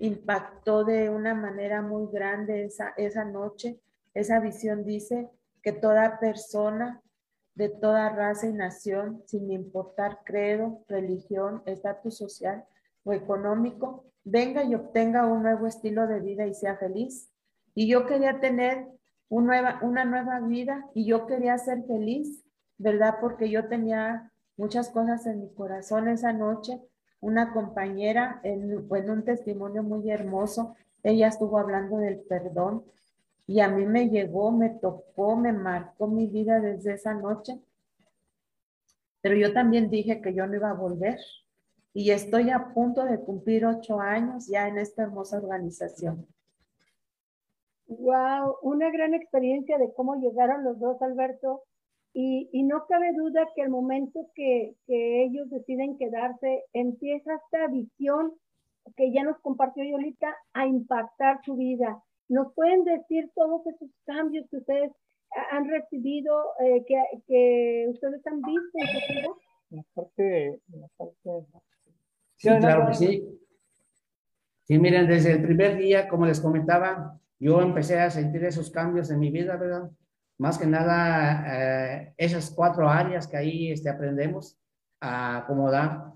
impactó 0.00 0.84
de 0.84 1.08
una 1.10 1.34
manera 1.34 1.82
muy 1.82 2.10
grande 2.10 2.64
esa, 2.64 2.92
esa 2.96 3.24
noche. 3.24 3.78
Esa 4.12 4.40
visión 4.40 4.84
dice 4.84 5.28
que 5.62 5.72
toda 5.72 6.18
persona 6.18 7.00
de 7.54 7.68
toda 7.68 8.08
raza 8.08 8.46
y 8.46 8.52
nación, 8.52 9.22
sin 9.26 9.50
importar 9.50 10.20
credo, 10.24 10.82
religión, 10.88 11.62
estatus 11.66 12.16
social 12.16 12.64
o 13.04 13.12
económico, 13.12 14.04
venga 14.24 14.64
y 14.64 14.74
obtenga 14.74 15.26
un 15.26 15.42
nuevo 15.42 15.66
estilo 15.66 16.06
de 16.06 16.20
vida 16.20 16.46
y 16.46 16.54
sea 16.54 16.76
feliz. 16.76 17.30
Y 17.74 17.88
yo 17.88 18.06
quería 18.06 18.40
tener 18.40 18.86
una 19.28 19.46
nueva, 19.46 19.78
una 19.82 20.04
nueva 20.04 20.40
vida 20.40 20.86
y 20.94 21.06
yo 21.06 21.26
quería 21.26 21.56
ser 21.58 21.84
feliz, 21.84 22.42
¿verdad? 22.78 23.16
Porque 23.20 23.50
yo 23.50 23.68
tenía 23.68 24.32
muchas 24.56 24.88
cosas 24.88 25.26
en 25.26 25.40
mi 25.40 25.52
corazón 25.52 26.08
esa 26.08 26.32
noche. 26.32 26.80
Una 27.20 27.52
compañera 27.52 28.40
en, 28.42 28.72
un 28.74 29.24
testimonio 29.24 29.82
muy 29.82 30.10
hermoso, 30.10 30.76
ella 31.02 31.28
estuvo 31.28 31.58
hablando 31.58 31.98
del 31.98 32.20
perdón 32.20 32.84
y 33.46 33.60
a 33.60 33.68
mí 33.68 33.84
me 33.84 34.08
llegó, 34.08 34.52
me 34.52 34.70
tocó, 34.70 35.36
me 35.36 35.52
marcó 35.52 36.06
mi 36.06 36.26
vida 36.26 36.60
desde 36.60 36.94
esa 36.94 37.14
noche. 37.14 37.60
Pero 39.20 39.36
yo 39.36 39.52
también 39.52 39.90
dije 39.90 40.20
que 40.20 40.34
yo 40.34 40.46
no 40.46 40.54
iba 40.54 40.70
a 40.70 40.74
volver 40.74 41.18
y 41.92 42.10
estoy 42.10 42.50
a 42.50 42.72
punto 42.72 43.04
de 43.04 43.20
cumplir 43.20 43.66
ocho 43.66 44.00
años 44.00 44.46
ya 44.46 44.68
en 44.68 44.78
esta 44.78 45.02
hermosa 45.02 45.38
organización. 45.38 46.26
Wow, 47.88 48.58
una 48.62 48.88
gran 48.90 49.14
experiencia 49.14 49.76
de 49.76 49.92
cómo 49.92 50.14
llegaron 50.14 50.62
los 50.62 50.78
dos, 50.78 51.02
Alberto, 51.02 51.64
y, 52.12 52.62
no 52.64 52.86
cabe 52.86 53.12
duda 53.12 53.48
que 53.54 53.62
el 53.62 53.70
momento 53.70 54.26
que, 54.34 54.74
ellos 54.88 55.48
deciden 55.50 55.96
quedarse, 55.96 56.64
empieza 56.72 57.34
esta 57.34 57.68
visión 57.68 58.32
que 58.96 59.12
ya 59.12 59.22
nos 59.22 59.38
compartió 59.40 59.84
Yolita 59.84 60.34
a 60.52 60.66
impactar 60.66 61.40
su 61.44 61.56
vida. 61.56 62.02
¿Nos 62.28 62.52
pueden 62.54 62.84
decir 62.84 63.30
todos 63.34 63.64
esos 63.66 63.90
cambios 64.04 64.46
que 64.50 64.56
ustedes 64.58 64.92
han 65.52 65.68
recibido, 65.68 66.34
eh, 66.60 66.84
que, 66.86 67.86
ustedes 67.88 68.26
han 68.26 68.42
visto 68.42 68.70
en 68.74 68.86
su 68.86 69.12
vida? 69.12 69.28
La 69.70 69.82
parte, 69.94 70.60
Sí, 72.36 72.48
claro 72.58 72.86
que 72.86 72.94
sí. 72.94 73.40
Sí, 74.62 74.78
miren, 74.78 75.06
desde 75.06 75.32
el 75.32 75.42
primer 75.42 75.76
día, 75.76 76.08
como 76.08 76.24
les 76.26 76.40
comentaba, 76.40 77.20
yo 77.38 77.60
empecé 77.60 78.00
a 78.00 78.10
sentir 78.10 78.44
esos 78.44 78.70
cambios 78.70 79.10
en 79.10 79.18
mi 79.18 79.30
vida, 79.30 79.56
¿verdad? 79.56 79.90
Más 80.40 80.56
que 80.56 80.64
nada 80.64 81.44
eh, 81.46 82.14
esas 82.16 82.50
cuatro 82.50 82.88
áreas 82.88 83.26
que 83.26 83.36
ahí 83.36 83.70
este, 83.70 83.90
aprendemos 83.90 84.58
a 84.98 85.36
acomodar. 85.36 86.14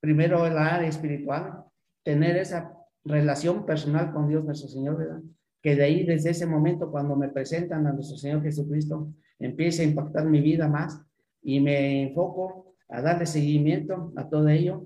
Primero 0.00 0.44
el 0.44 0.58
área 0.58 0.88
espiritual, 0.88 1.62
tener 2.02 2.36
esa 2.36 2.76
relación 3.04 3.64
personal 3.64 4.12
con 4.12 4.28
Dios 4.28 4.44
nuestro 4.44 4.68
Señor, 4.68 4.96
¿verdad? 4.96 5.20
Que 5.62 5.76
de 5.76 5.84
ahí, 5.84 6.04
desde 6.04 6.30
ese 6.30 6.46
momento, 6.46 6.90
cuando 6.90 7.14
me 7.14 7.28
presentan 7.28 7.86
a 7.86 7.92
nuestro 7.92 8.16
Señor 8.16 8.42
Jesucristo, 8.42 9.12
empiece 9.38 9.82
a 9.82 9.86
impactar 9.86 10.24
mi 10.24 10.40
vida 10.40 10.66
más 10.66 11.00
y 11.40 11.60
me 11.60 12.02
enfoco 12.02 12.74
a 12.88 13.00
darle 13.02 13.24
seguimiento 13.24 14.12
a 14.16 14.28
todo 14.28 14.48
ello. 14.48 14.84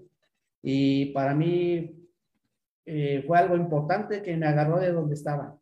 Y 0.63 1.07
para 1.15 1.35
mí 1.35 2.07
eh, 2.85 3.25
fue 3.27 3.39
algo 3.39 3.57
importante 3.57 4.23
que 4.23 4.37
me 4.37 4.47
agarró 4.47 4.79
de 4.79 4.93
donde 4.93 5.15
estaba. 5.15 5.59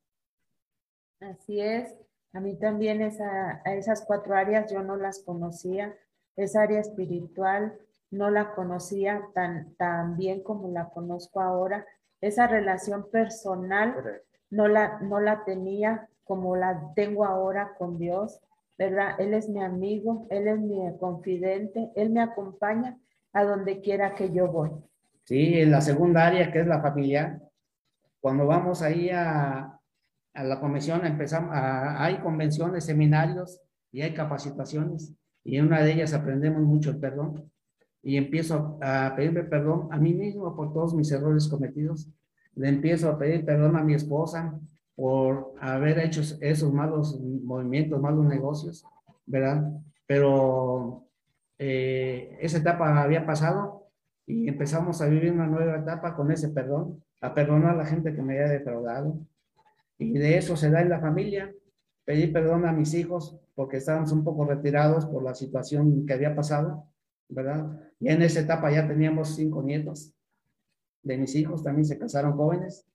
Así 1.20 1.60
es. 1.60 2.05
A 2.32 2.40
mí 2.40 2.58
también 2.58 3.00
esa, 3.00 3.62
esas 3.64 4.04
cuatro 4.04 4.34
áreas 4.34 4.70
yo 4.70 4.82
no 4.82 4.96
las 4.96 5.22
conocía. 5.24 5.94
Esa 6.36 6.62
área 6.62 6.80
espiritual 6.80 7.78
no 8.10 8.30
la 8.30 8.54
conocía 8.54 9.22
tan, 9.34 9.74
tan 9.76 10.16
bien 10.16 10.42
como 10.42 10.68
la 10.68 10.90
conozco 10.90 11.40
ahora. 11.40 11.86
Esa 12.20 12.46
relación 12.46 13.10
personal 13.10 14.22
no 14.50 14.68
la, 14.68 15.00
no 15.00 15.20
la 15.20 15.44
tenía 15.44 16.08
como 16.24 16.56
la 16.56 16.92
tengo 16.94 17.24
ahora 17.24 17.74
con 17.78 17.98
Dios, 17.98 18.40
¿verdad? 18.76 19.14
Él 19.18 19.32
es 19.32 19.48
mi 19.48 19.62
amigo, 19.62 20.26
Él 20.28 20.48
es 20.48 20.58
mi 20.58 20.80
confidente, 20.98 21.90
Él 21.94 22.10
me 22.10 22.20
acompaña 22.20 22.98
a 23.32 23.44
donde 23.44 23.80
quiera 23.80 24.14
que 24.14 24.32
yo 24.32 24.48
voy. 24.48 24.70
Sí, 25.24 25.58
en 25.60 25.70
la 25.70 25.80
segunda 25.80 26.26
área, 26.26 26.52
que 26.52 26.60
es 26.60 26.66
la 26.66 26.80
familiar, 26.80 27.40
cuando 28.20 28.46
vamos 28.46 28.82
ahí 28.82 29.10
a, 29.10 29.75
a 30.36 30.44
la 30.44 30.60
convención, 30.60 31.04
empezamos, 31.06 31.50
hay 31.52 32.18
convenciones, 32.18 32.84
seminarios 32.84 33.60
y 33.90 34.02
hay 34.02 34.12
capacitaciones. 34.12 35.12
Y 35.42 35.56
en 35.56 35.66
una 35.66 35.80
de 35.80 35.92
ellas 35.92 36.12
aprendemos 36.12 36.62
mucho 36.62 36.90
el 36.90 36.98
perdón. 36.98 37.50
Y 38.02 38.16
empiezo 38.16 38.78
a 38.82 39.14
pedirme 39.16 39.44
perdón 39.44 39.88
a 39.90 39.98
mí 39.98 40.12
mismo 40.12 40.54
por 40.54 40.72
todos 40.72 40.94
mis 40.94 41.10
errores 41.10 41.48
cometidos. 41.48 42.08
Le 42.54 42.68
empiezo 42.68 43.08
a 43.08 43.18
pedir 43.18 43.44
perdón 43.44 43.76
a 43.76 43.82
mi 43.82 43.94
esposa 43.94 44.58
por 44.94 45.54
haber 45.60 45.98
hecho 45.98 46.20
esos 46.40 46.72
malos 46.72 47.18
movimientos, 47.20 48.00
malos 48.00 48.26
negocios, 48.26 48.84
¿verdad? 49.26 49.70
Pero 50.06 51.04
eh, 51.58 52.38
esa 52.40 52.58
etapa 52.58 53.02
había 53.02 53.24
pasado 53.24 53.88
y 54.26 54.48
empezamos 54.48 55.00
a 55.00 55.06
vivir 55.06 55.32
una 55.32 55.46
nueva 55.46 55.78
etapa 55.78 56.14
con 56.14 56.30
ese 56.30 56.48
perdón, 56.48 57.02
a 57.20 57.34
perdonar 57.34 57.74
a 57.74 57.78
la 57.78 57.86
gente 57.86 58.14
que 58.14 58.22
me 58.22 58.34
había 58.34 58.52
defraudado. 58.52 59.18
Y 59.98 60.18
de 60.18 60.38
eso 60.38 60.56
se 60.56 60.70
da 60.70 60.82
en 60.82 60.90
la 60.90 61.00
familia. 61.00 61.52
Pedí 62.04 62.28
perdón 62.28 62.66
a 62.66 62.72
mis 62.72 62.94
hijos 62.94 63.36
porque 63.54 63.78
estábamos 63.78 64.12
un 64.12 64.22
poco 64.22 64.44
retirados 64.44 65.06
por 65.06 65.22
la 65.22 65.34
situación 65.34 66.06
que 66.06 66.12
había 66.12 66.36
pasado, 66.36 66.86
¿verdad? 67.28 67.80
Y 67.98 68.08
en 68.08 68.22
esa 68.22 68.40
etapa 68.40 68.70
ya 68.70 68.86
teníamos 68.86 69.34
cinco 69.34 69.62
nietos 69.62 70.12
de 71.02 71.16
mis 71.16 71.34
hijos, 71.34 71.62
también 71.62 71.86
se 71.86 71.98
casaron 71.98 72.36
jóvenes. 72.36 72.86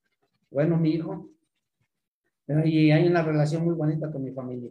Bueno, 0.52 0.78
mi 0.78 0.92
hijo. 0.92 1.30
Y 2.48 2.92
hay 2.92 3.08
una 3.08 3.24
relación 3.24 3.64
muy 3.64 3.74
bonita 3.74 4.12
con 4.12 4.24
mi 4.24 4.32
familia. 4.32 4.70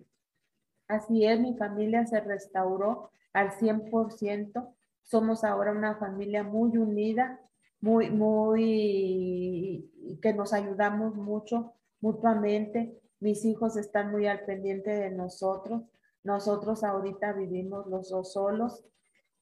Así 0.87 1.25
es, 1.25 1.40
mi 1.40 1.57
familia 1.57 2.07
se 2.07 2.21
restauró 2.21 3.11
al 3.33 3.51
100%. 3.51 4.75
Somos 5.03 5.45
ahora 5.45 5.73
una 5.73 5.97
familia 5.97 6.45
muy 6.45 6.77
unida, 6.77 7.40
muy, 7.81 8.11
muy, 8.11 9.90
que 10.21 10.35
nos 10.35 10.53
ayudamos 10.53 11.16
mucho 11.16 11.75
mutuamente. 12.01 12.99
Mis 13.21 13.45
hijos 13.45 13.77
están 13.77 14.11
muy 14.11 14.27
al 14.27 14.45
pendiente 14.45 14.91
de 14.91 15.11
nosotros. 15.11 15.83
Nosotros 16.23 16.85
ahorita 16.85 17.33
vivimos 17.33 17.87
los 17.87 18.11
dos 18.11 18.33
solos 18.33 18.85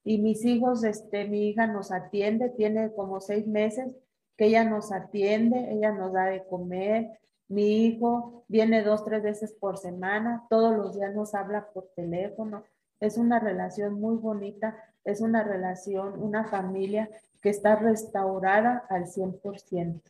y 0.04 0.18
mis 0.22 0.44
hijos, 0.44 0.84
este, 0.84 1.26
mi 1.26 1.48
hija 1.48 1.66
nos 1.66 1.92
atiende, 1.92 2.48
tiene 2.48 2.92
como 2.94 3.20
seis 3.20 3.46
meses 3.46 3.94
que 4.38 4.46
ella 4.46 4.64
nos 4.64 4.92
atiende, 4.92 5.70
ella 5.72 5.92
nos 5.92 6.12
da 6.12 6.26
de 6.26 6.46
comer. 6.46 7.18
Mi 7.48 7.84
hijo 7.84 8.44
viene 8.48 8.82
dos, 8.82 9.04
tres 9.04 9.22
veces 9.22 9.52
por 9.52 9.76
semana, 9.76 10.46
todos 10.48 10.74
los 10.74 10.94
días 10.94 11.14
nos 11.14 11.34
habla 11.34 11.68
por 11.74 11.90
teléfono. 11.94 12.64
Es 13.00 13.18
una 13.18 13.38
relación 13.38 14.00
muy 14.00 14.16
bonita, 14.16 14.76
es 15.04 15.20
una 15.20 15.42
relación, 15.42 16.22
una 16.22 16.44
familia 16.44 17.10
que 17.42 17.50
está 17.50 17.76
restaurada 17.76 18.86
al 18.88 19.06
100%. 19.06 20.00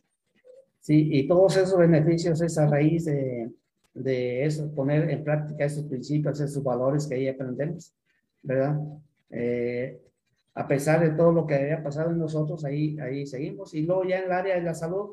Sí, 0.79 1.09
y 1.11 1.27
todos 1.27 1.57
esos 1.57 1.77
beneficios 1.77 2.41
es 2.41 2.57
a 2.57 2.67
raíz 2.67 3.05
de, 3.05 3.51
de 3.93 4.45
eso, 4.45 4.73
poner 4.73 5.09
en 5.09 5.23
práctica 5.23 5.65
esos 5.65 5.85
principios, 5.85 6.39
esos 6.39 6.63
valores 6.63 7.07
que 7.07 7.15
ahí 7.15 7.27
aprendemos, 7.27 7.93
¿verdad? 8.41 8.79
Eh, 9.29 10.01
a 10.53 10.67
pesar 10.67 11.01
de 11.01 11.11
todo 11.11 11.31
lo 11.31 11.45
que 11.45 11.55
había 11.55 11.83
pasado 11.83 12.11
en 12.11 12.19
nosotros, 12.19 12.65
ahí, 12.65 12.97
ahí 12.99 13.25
seguimos. 13.25 13.73
Y 13.73 13.83
luego 13.83 14.03
ya 14.05 14.19
en 14.19 14.25
el 14.25 14.31
área 14.31 14.55
de 14.55 14.61
la 14.61 14.73
salud, 14.73 15.11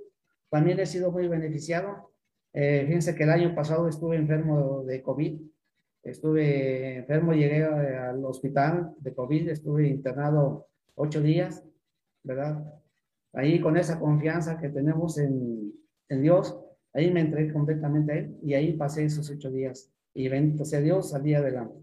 también 0.49 0.81
he 0.81 0.87
sido 0.87 1.11
muy 1.11 1.29
beneficiado. 1.29 2.11
Eh, 2.53 2.85
fíjense 2.87 3.15
que 3.15 3.25
el 3.25 3.31
año 3.31 3.55
pasado 3.55 3.89
estuve 3.89 4.17
enfermo 4.17 4.83
de 4.85 5.03
COVID 5.03 5.41
Estuve 6.07 6.99
enfermo, 6.99 7.33
llegué 7.33 7.65
al 7.65 8.25
hospital 8.25 8.95
de 9.01 9.13
COVID, 9.13 9.49
estuve 9.49 9.89
internado 9.89 10.69
ocho 10.95 11.21
días, 11.21 11.65
¿verdad? 12.23 12.63
Ahí 13.37 13.61
con 13.61 13.77
esa 13.77 14.01
confianza 14.01 14.59
que 14.59 14.69
tenemos 14.69 15.19
en, 15.19 15.73
en 16.09 16.23
Dios, 16.23 16.59
ahí 16.93 17.13
me 17.13 17.21
entregué 17.21 17.53
completamente 17.53 18.13
a 18.13 18.17
Él 18.17 18.39
y 18.43 18.55
ahí 18.55 18.73
pasé 18.73 19.05
esos 19.05 19.31
ocho 19.31 19.51
días. 19.51 19.93
Y 20.15 20.29
bendito 20.29 20.65
sea 20.65 20.81
Dios, 20.81 21.11
salí 21.11 21.35
adelante. 21.35 21.79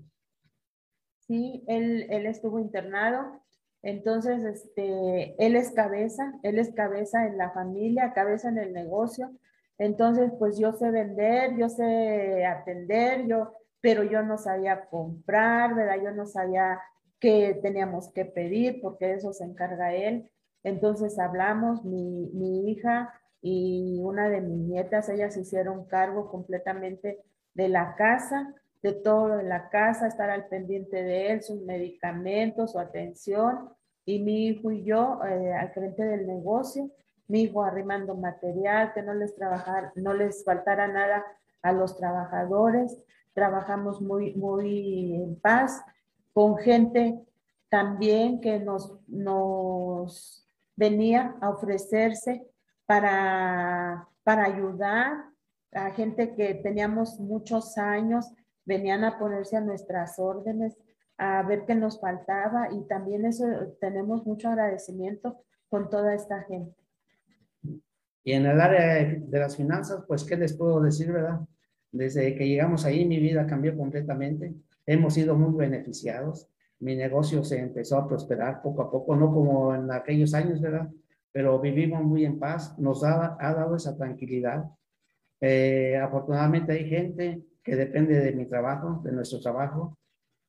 Sí, 1.20 1.64
él, 1.68 2.08
él 2.10 2.26
estuvo 2.26 2.60
internado, 2.60 3.42
entonces 3.82 4.44
este, 4.44 5.36
él 5.38 5.56
es 5.56 5.72
cabeza, 5.72 6.34
él 6.44 6.60
es 6.60 6.74
cabeza 6.74 7.26
en 7.28 7.38
la 7.38 7.52
familia, 7.52 8.14
cabeza 8.14 8.50
en 8.50 8.58
el 8.58 8.74
negocio. 8.74 9.32
Entonces, 9.78 10.32
pues 10.38 10.58
yo 10.58 10.74
sé 10.74 10.92
vender, 10.92 11.56
yo 11.58 11.70
sé 11.70 12.46
atender, 12.46 13.26
yo 13.28 13.54
pero 13.84 14.04
yo 14.06 14.24
no 14.24 14.38
sabía 14.38 14.86
comprar, 14.86 15.76
¿verdad? 15.76 16.02
Yo 16.02 16.12
no 16.12 16.26
sabía 16.26 16.80
qué 17.20 17.60
teníamos 17.62 18.10
que 18.14 18.24
pedir 18.24 18.80
porque 18.82 19.12
eso 19.12 19.34
se 19.34 19.44
encarga 19.44 19.94
él. 19.94 20.32
Entonces 20.64 21.20
hablamos, 21.20 21.84
mi, 21.84 22.30
mi 22.34 22.72
hija 22.72 23.14
y 23.42 24.00
una 24.02 24.30
de 24.30 24.42
mis 24.42 24.58
nietas, 24.58 25.10
ellas 25.10 25.36
hicieron 25.36 25.86
cargo 25.86 26.30
completamente 26.30 27.20
de 27.54 27.68
la 27.68 27.96
casa, 27.96 28.56
de 28.82 28.94
todo 28.94 29.38
de 29.38 29.44
la 29.44 29.70
casa, 29.70 30.08
estar 30.08 30.30
al 30.30 30.48
pendiente 30.48 31.04
de 31.04 31.32
él, 31.32 31.44
sus 31.44 31.62
medicamentos, 31.62 32.72
su 32.72 32.80
atención, 32.80 33.70
y 34.06 34.20
mi 34.20 34.48
hijo 34.48 34.72
y 34.72 34.84
yo 34.84 35.20
eh, 35.24 35.54
al 35.54 35.72
frente 35.72 36.04
del 36.04 36.28
negocio, 36.28 36.90
mi 37.28 37.44
hijo 37.44 37.64
arrimando 37.64 38.16
material, 38.16 38.94
que 38.94 39.02
no 39.02 39.14
les 39.14 39.36
trabajar, 39.36 39.92
no 39.96 40.14
les 40.14 40.44
faltara 40.44 40.88
nada 40.88 41.24
a 41.62 41.72
los 41.72 41.98
trabajadores, 41.98 42.98
trabajamos 43.34 44.02
muy, 44.02 44.36
muy 44.36 45.16
en 45.16 45.40
paz, 45.40 45.82
con 46.34 46.58
gente 46.58 47.20
también 47.70 48.42
que 48.42 48.60
nos, 48.60 49.00
nos 49.08 50.43
venía 50.76 51.36
a 51.42 51.50
ofrecerse 51.50 52.46
para, 52.86 54.08
para 54.24 54.46
ayudar 54.46 55.26
a 55.72 55.92
gente 55.92 56.36
que 56.36 56.56
teníamos 56.56 57.20
muchos 57.20 57.78
años, 57.78 58.32
venían 58.66 59.04
a 59.04 59.18
ponerse 59.18 59.58
a 59.58 59.62
nuestras 59.62 60.20
órdenes, 60.20 60.78
a 61.18 61.44
ver 61.44 61.66
qué 61.66 61.76
nos 61.76 62.00
faltaba 62.00 62.70
y 62.72 62.88
también 62.88 63.26
eso 63.26 63.46
tenemos 63.80 64.26
mucho 64.26 64.50
agradecimiento 64.50 65.44
con 65.70 65.90
toda 65.90 66.14
esta 66.14 66.44
gente. 66.44 66.76
Y 68.24 68.34
en 68.34 68.46
el 68.46 68.62
área 68.62 69.20
de 69.20 69.40
las 69.40 69.58
finanzas, 69.58 70.04
pues, 70.08 70.24
¿qué 70.24 70.38
les 70.38 70.54
puedo 70.54 70.80
decir, 70.80 71.12
verdad? 71.12 71.42
Desde 71.92 72.36
que 72.36 72.48
llegamos 72.48 72.86
ahí, 72.86 73.06
mi 73.06 73.20
vida 73.20 73.46
cambió 73.46 73.76
completamente. 73.78 74.54
Hemos 74.86 75.16
sido 75.16 75.36
muy 75.36 75.54
beneficiados. 75.58 76.48
Mi 76.84 76.98
negocio 76.98 77.46
se 77.46 77.60
empezó 77.60 77.98
a 77.98 78.08
prosperar 78.08 78.62
poco 78.62 78.82
a 78.82 78.92
poco, 78.92 79.16
no 79.16 79.34
como 79.34 79.74
en 79.74 79.90
aquellos 79.90 80.34
años, 80.34 80.60
¿verdad? 80.60 80.90
Pero 81.32 81.58
vivimos 81.60 82.04
muy 82.04 82.26
en 82.26 82.40
paz. 82.40 82.78
Nos 82.78 83.06
ha, 83.06 83.38
ha 83.40 83.54
dado 83.54 83.78
esa 83.78 83.96
tranquilidad. 83.96 84.66
Eh, 85.40 85.96
afortunadamente 85.96 86.74
hay 86.74 86.90
gente 86.90 87.42
que 87.64 87.78
depende 87.78 88.20
de 88.20 88.34
mi 88.34 88.46
trabajo, 88.48 89.02
de 89.06 89.14
nuestro 89.14 89.40
trabajo, 89.40 89.98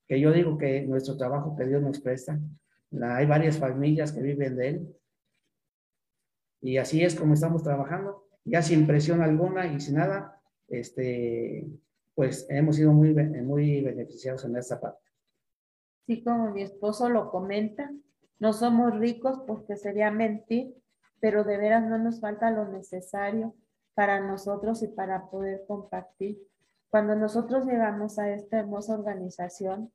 que 0.09 0.19
yo 0.19 0.33
digo 0.33 0.59
que 0.59 0.83
nuestro 0.83 1.17
trabajo 1.17 1.55
que 1.57 1.67
Dios 1.67 1.81
nos 1.81 2.01
presta. 2.01 2.39
hay 3.01 3.27
varias 3.27 3.57
familias 3.57 4.11
que 4.11 4.21
viven 4.21 4.57
de 4.57 4.69
él. 4.69 4.97
Y 6.61 6.79
así 6.79 7.05
es 7.05 7.15
como 7.15 7.35
estamos 7.35 7.63
trabajando, 7.63 8.27
ya 8.45 8.61
sin 8.61 8.89
presión 8.89 9.23
alguna 9.23 9.67
y 9.67 9.79
sin 9.79 9.95
nada, 9.95 10.41
este, 10.67 11.65
pues 12.15 12.47
hemos 12.51 12.75
sido 12.75 12.93
muy, 12.93 13.15
muy 13.15 13.83
beneficiados 13.83 14.45
en 14.45 14.57
esta 14.57 14.81
parte. 14.81 15.04
Sí, 16.07 16.23
como 16.23 16.51
mi 16.51 16.63
esposo 16.63 17.09
lo 17.09 17.31
comenta, 17.31 17.91
no 18.39 18.53
somos 18.53 18.99
ricos 18.99 19.41
porque 19.47 19.77
sería 19.77 20.11
mentir, 20.11 20.75
pero 21.21 21.45
de 21.45 21.57
veras 21.57 21.85
no 21.85 21.97
nos 21.99 22.21
falta 22.21 22.51
lo 22.51 22.69
necesario 22.69 23.55
para 23.95 24.21
nosotros 24.21 24.83
y 24.83 24.89
para 24.89 25.31
poder 25.31 25.65
compartir. 25.67 26.39
Cuando 26.91 27.17
nosotros 27.17 27.65
llegamos 27.65 28.19
a 28.19 28.31
esta 28.31 28.59
hermosa 28.59 28.95
organización, 28.95 29.91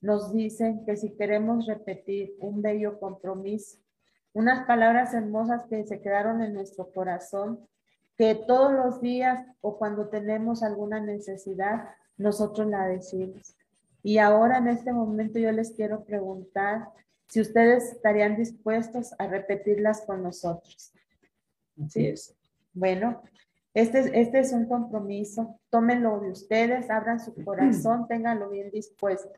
nos 0.00 0.32
dicen 0.32 0.84
que 0.84 0.96
si 0.96 1.14
queremos 1.16 1.66
repetir 1.66 2.34
un 2.40 2.60
bello 2.60 2.98
compromiso, 2.98 3.78
unas 4.32 4.66
palabras 4.66 5.14
hermosas 5.14 5.64
que 5.70 5.86
se 5.86 6.00
quedaron 6.00 6.42
en 6.42 6.52
nuestro 6.52 6.90
corazón, 6.92 7.60
que 8.18 8.34
todos 8.34 8.72
los 8.72 9.00
días 9.00 9.46
o 9.60 9.78
cuando 9.78 10.08
tenemos 10.08 10.62
alguna 10.62 11.00
necesidad, 11.00 11.88
nosotros 12.16 12.66
la 12.66 12.86
decimos. 12.86 13.56
Y 14.04 14.18
ahora 14.18 14.58
en 14.58 14.68
este 14.68 14.92
momento 14.92 15.40
yo 15.40 15.50
les 15.50 15.72
quiero 15.72 16.04
preguntar 16.04 16.90
si 17.26 17.40
ustedes 17.40 17.90
estarían 17.90 18.36
dispuestos 18.36 19.12
a 19.18 19.26
repetirlas 19.26 20.02
con 20.02 20.22
nosotros. 20.22 20.92
Así 21.84 22.06
es. 22.06 22.36
Bueno, 22.72 23.20
este, 23.72 24.20
este 24.20 24.38
es 24.38 24.52
un 24.52 24.66
compromiso. 24.66 25.58
Tómenlo 25.70 26.20
de 26.20 26.30
ustedes, 26.30 26.88
abran 26.88 27.18
su 27.18 27.34
corazón, 27.44 28.06
ténganlo 28.06 28.48
bien 28.50 28.70
dispuesto. 28.70 29.32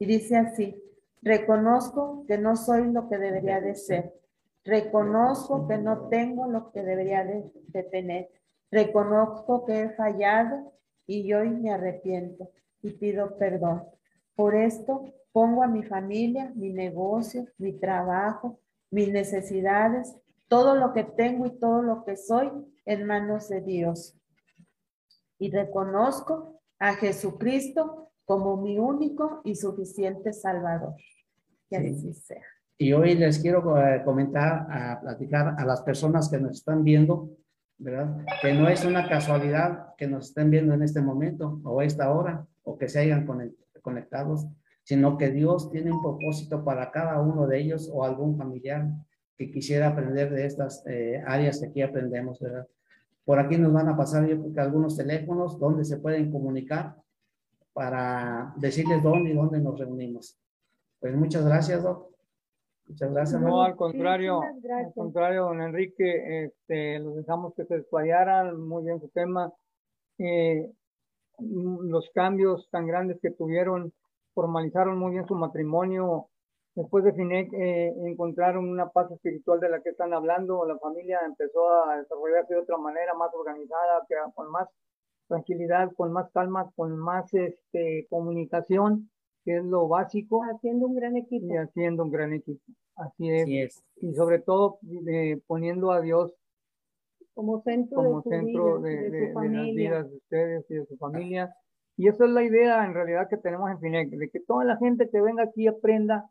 Y 0.00 0.06
dice 0.06 0.36
así, 0.36 0.82
reconozco 1.22 2.24
que 2.26 2.38
no 2.38 2.56
soy 2.56 2.90
lo 2.90 3.08
que 3.08 3.18
debería 3.18 3.60
de 3.60 3.76
ser 3.76 4.12
Reconozco 4.66 5.68
que 5.68 5.78
no 5.78 6.08
tengo 6.08 6.48
lo 6.48 6.72
que 6.72 6.82
debería 6.82 7.24
de, 7.24 7.82
tener. 7.84 8.28
Reconozco 8.72 9.64
que 9.64 9.82
he 9.82 9.90
fallado 9.90 10.72
y 11.06 11.32
hoy 11.32 11.50
me 11.50 11.70
arrepiento 11.70 12.50
y 12.82 12.90
pido 12.90 13.38
perdón. 13.38 13.84
Por 14.36 14.54
esto 14.54 15.12
pongo 15.32 15.62
a 15.62 15.66
mi 15.66 15.82
familia, 15.82 16.52
mi 16.54 16.72
negocio, 16.72 17.46
mi 17.58 17.72
trabajo, 17.72 18.60
mis 18.90 19.10
necesidades, 19.10 20.14
todo 20.48 20.76
lo 20.76 20.92
que 20.92 21.04
tengo 21.04 21.46
y 21.46 21.58
todo 21.58 21.82
lo 21.82 22.04
que 22.04 22.16
soy 22.16 22.50
en 22.84 23.06
manos 23.06 23.48
de 23.48 23.60
Dios. 23.62 24.14
Y 25.38 25.50
reconozco 25.50 26.60
a 26.78 26.94
Jesucristo 26.94 28.12
como 28.24 28.56
mi 28.56 28.78
único 28.78 29.40
y 29.44 29.54
suficiente 29.54 30.32
Salvador. 30.32 30.94
Que 31.68 31.78
así 31.78 32.12
sea. 32.14 32.42
Y 32.78 32.92
hoy 32.92 33.14
les 33.14 33.38
quiero 33.38 33.78
eh, 33.80 34.02
comentar, 34.04 34.66
a 34.70 35.00
platicar 35.00 35.54
a 35.58 35.64
las 35.64 35.80
personas 35.82 36.28
que 36.28 36.38
nos 36.38 36.58
están 36.58 36.84
viendo, 36.84 37.30
¿verdad? 37.78 38.24
Que 38.42 38.52
no 38.52 38.68
es 38.68 38.84
una 38.84 39.08
casualidad 39.08 39.94
que 39.96 40.06
nos 40.06 40.28
estén 40.28 40.50
viendo 40.50 40.74
en 40.74 40.82
este 40.82 41.00
momento 41.00 41.60
o 41.64 41.80
a 41.80 41.84
esta 41.84 42.12
hora 42.12 42.46
o 42.62 42.76
que 42.76 42.88
se 42.88 43.00
hayan 43.00 43.24
conectados, 43.86 44.46
sino 44.82 45.16
que 45.16 45.30
Dios 45.30 45.70
tiene 45.70 45.92
un 45.92 46.02
propósito 46.02 46.64
para 46.64 46.90
cada 46.90 47.20
uno 47.20 47.46
de 47.46 47.60
ellos 47.60 47.88
o 47.92 48.04
algún 48.04 48.36
familiar 48.36 48.88
que 49.38 49.50
quisiera 49.50 49.88
aprender 49.88 50.30
de 50.30 50.46
estas 50.46 50.84
eh, 50.86 51.22
áreas 51.24 51.60
que 51.60 51.66
aquí 51.68 51.82
aprendemos, 51.82 52.40
¿verdad? 52.40 52.66
Por 53.24 53.38
aquí 53.38 53.56
nos 53.56 53.72
van 53.72 53.88
a 53.88 53.96
pasar 53.96 54.26
yo 54.26 54.40
creo 54.40 54.52
que 54.52 54.60
algunos 54.60 54.96
teléfonos 54.96 55.58
donde 55.58 55.84
se 55.84 55.98
pueden 55.98 56.32
comunicar 56.32 56.96
para 57.72 58.52
decirles 58.56 59.02
dónde 59.02 59.30
y 59.30 59.34
dónde 59.34 59.60
nos 59.60 59.78
reunimos. 59.78 60.36
Pues 60.98 61.14
muchas 61.14 61.44
gracias, 61.44 61.82
Doc. 61.82 62.10
Muchas 62.88 63.12
gracias. 63.12 63.40
No, 63.40 63.62
al 63.62 63.76
contrario, 63.76 64.40
al 64.42 64.92
contrario, 64.94 65.44
don 65.44 65.60
Enrique, 65.60 66.44
este, 66.44 66.98
los 67.00 67.16
dejamos 67.16 67.54
que 67.54 67.64
se 67.64 67.76
desplayaran 67.78 68.60
muy 68.60 68.84
bien 68.84 69.00
su 69.00 69.08
tema. 69.08 69.52
Eh, 70.18 70.72
los 71.38 72.10
cambios 72.14 72.68
tan 72.70 72.86
grandes 72.86 73.18
que 73.20 73.30
tuvieron, 73.30 73.92
formalizaron 74.34 74.98
muy 74.98 75.12
bien 75.12 75.26
su 75.26 75.34
matrimonio. 75.34 76.28
Después 76.74 77.04
de 77.04 77.14
FINEC 77.14 77.52
eh, 77.54 77.92
encontraron 78.04 78.68
una 78.68 78.90
paz 78.90 79.10
espiritual 79.10 79.60
de 79.60 79.70
la 79.70 79.80
que 79.80 79.90
están 79.90 80.12
hablando. 80.12 80.66
La 80.66 80.78
familia 80.78 81.20
empezó 81.24 81.84
a 81.84 81.96
desarrollarse 81.98 82.54
de 82.54 82.60
otra 82.60 82.76
manera, 82.76 83.14
más 83.14 83.32
organizada, 83.34 84.04
que, 84.08 84.14
con 84.34 84.50
más 84.50 84.68
tranquilidad, 85.28 85.90
con 85.96 86.12
más 86.12 86.30
calma, 86.32 86.70
con 86.76 86.96
más 86.96 87.32
este, 87.32 88.06
comunicación 88.10 89.10
que 89.44 89.56
es 89.56 89.64
lo 89.64 89.88
básico. 89.88 90.42
Haciendo 90.42 90.86
un 90.86 90.96
gran 90.96 91.16
equipo. 91.16 91.46
Y 91.46 91.56
haciendo 91.56 92.02
un 92.02 92.10
gran 92.10 92.32
equipo. 92.32 92.60
Así 92.96 93.30
es. 93.30 93.82
Y 93.96 94.14
sobre 94.14 94.40
todo 94.40 94.78
eh, 95.08 95.40
poniendo 95.46 95.92
a 95.92 96.00
Dios 96.00 96.34
como 97.36 97.60
centro, 97.60 97.96
como 97.96 98.22
de, 98.22 98.30
centro 98.30 98.80
de, 98.80 99.10
de, 99.10 99.34
las 99.34 99.74
vidas 99.74 100.10
de 100.10 100.16
ustedes 100.16 100.70
y 100.70 100.74
de 100.76 100.86
su 100.86 100.96
familia. 100.96 101.54
Y 101.98 102.08
esa 102.08 102.24
es 102.24 102.30
la 102.30 102.42
idea 102.42 102.82
en 102.86 102.94
realidad 102.94 103.28
que 103.28 103.36
tenemos 103.36 103.70
en 103.70 103.78
FINEC, 103.78 104.08
de 104.08 104.30
que 104.30 104.40
toda 104.40 104.64
la 104.64 104.78
gente 104.78 105.10
que 105.10 105.20
venga 105.20 105.42
aquí 105.42 105.66
aprenda 105.66 106.30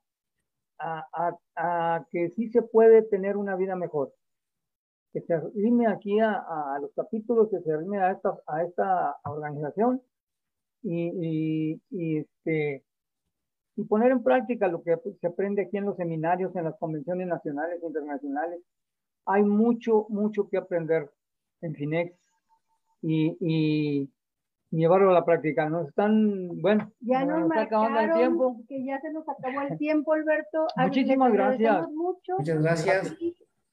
a, 0.80 1.06
a, 1.14 1.38
a 1.58 2.06
que 2.10 2.30
sí 2.32 2.50
se 2.50 2.64
puede 2.64 3.04
tener 3.04 3.38
una 3.38 3.56
vida 3.56 3.76
mejor. 3.76 4.14
Que 5.14 5.22
se 5.22 5.36
arrime 5.36 5.86
aquí 5.86 6.20
a, 6.20 6.34
a 6.34 6.80
los 6.82 6.92
capítulos, 6.96 7.50
que 7.52 7.62
se 7.62 7.72
arrime 7.72 8.00
a 8.00 8.12
esta, 8.12 8.36
a 8.48 8.64
esta 8.64 9.16
organización 9.26 10.02
y, 10.82 11.12
y, 11.22 11.82
y 11.92 12.18
este, 12.18 12.84
y 13.76 13.84
poner 13.84 14.12
en 14.12 14.24
práctica 14.24 14.68
lo 14.68 14.82
que 14.82 14.98
se 15.22 15.28
aprende 15.28 15.62
aquí 15.62 15.78
en 15.78 15.86
los 15.86 15.98
seminarios, 15.98 16.56
en 16.56 16.64
las 16.64 16.78
convenciones 16.80 17.28
nacionales 17.28 17.80
e 17.84 17.86
internacionales. 17.86 18.62
Hay 19.26 19.44
mucho, 19.44 20.06
mucho 20.10 20.48
que 20.50 20.58
aprender 20.58 21.12
en 21.62 21.76
Finex 21.76 22.14
y, 23.02 23.38
y, 23.40 24.10
llevarlo 24.72 25.12
a 25.12 25.14
la 25.14 25.26
práctica. 25.26 25.70
Nos 25.70 25.88
están, 25.88 26.62
bueno, 26.62 26.92
ya 27.00 27.26
nos, 27.26 27.44
está 27.50 27.62
acabando 27.62 28.00
el 28.00 28.14
tiempo. 28.14 28.58
Que 28.68 28.84
ya 28.84 29.00
se 29.00 29.12
nos 29.12 29.28
acabó 29.30 29.62
el 29.62 29.78
tiempo, 29.78 30.14
Alberto. 30.14 30.68
Muchísimas 30.78 31.32
gracias. 31.32 31.90
Muchas 31.92 32.62
gracias. 32.62 33.18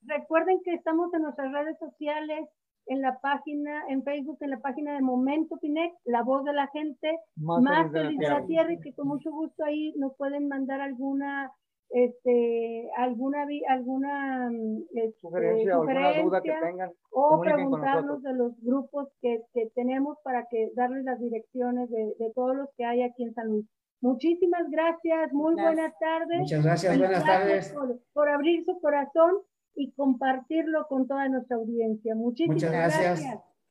recuerden 0.03 0.61
que 0.65 0.75
estamos 0.75 1.13
en 1.15 1.23
nuestras 1.23 1.53
redes 1.53 1.79
sociales, 1.79 2.49
en 2.87 3.01
la 3.01 3.21
página, 3.21 3.85
en 3.89 4.03
Facebook, 4.03 4.39
en 4.41 4.51
la 4.51 4.61
página 4.61 4.95
de 4.95 5.03
Momento 5.03 5.57
Pinex, 5.59 5.95
La 6.05 6.23
Voz 6.23 6.45
de 6.45 6.53
la 6.53 6.67
Gente, 6.69 7.19
más, 7.37 7.91
feliz 7.93 8.19
de 8.19 8.29
la, 8.29 8.45
tierra. 8.47 8.73
y 8.73 8.81
que 8.81 8.93
con 8.93 9.09
mucho 9.09 9.31
gusto 9.31 9.65
ahí 9.65 9.93
nos 9.97 10.15
pueden 10.17 10.49
mandar 10.49 10.81
alguna 10.81 11.53
este 11.93 12.89
alguna 12.97 13.47
alguna 13.69 14.51
este, 14.95 15.21
sugerencia, 15.21 15.75
alguna 15.75 16.23
duda 16.23 16.41
que 16.41 16.53
tengan 16.53 16.91
o 17.11 17.41
preguntarnos 17.41 18.23
de 18.23 18.33
los 18.33 18.59
grupos 18.63 19.09
que, 19.21 19.43
que, 19.53 19.71
tenemos 19.75 20.17
para 20.25 20.47
que 20.51 20.71
darles 20.75 21.05
las 21.05 21.21
direcciones 21.21 21.91
de, 21.91 22.15
de, 22.19 22.33
todos 22.35 22.57
los 22.57 22.69
que 22.77 22.85
hay 22.85 23.03
aquí 23.03 23.25
en 23.25 23.35
San 23.35 23.49
Luis. 23.49 23.67
Muchísimas 24.01 24.69
gracias, 24.71 25.33
muy 25.33 25.55
buenas 25.55 25.93
tardes. 25.99 26.41
Muchas 26.41 26.65
gracias, 26.65 26.99
buenas 26.99 27.25
tardes. 27.25 27.73
Por, 27.73 28.01
por 28.15 28.29
abrir 28.29 28.65
su 28.65 28.81
corazón 28.81 29.37
y 29.75 29.93
compartirlo 29.93 30.87
con 30.89 31.07
toda 31.07 31.29
nuestra 31.29 31.57
audiencia. 31.57 32.15
Muchísimas 32.15 32.63
gracias. 32.63 33.23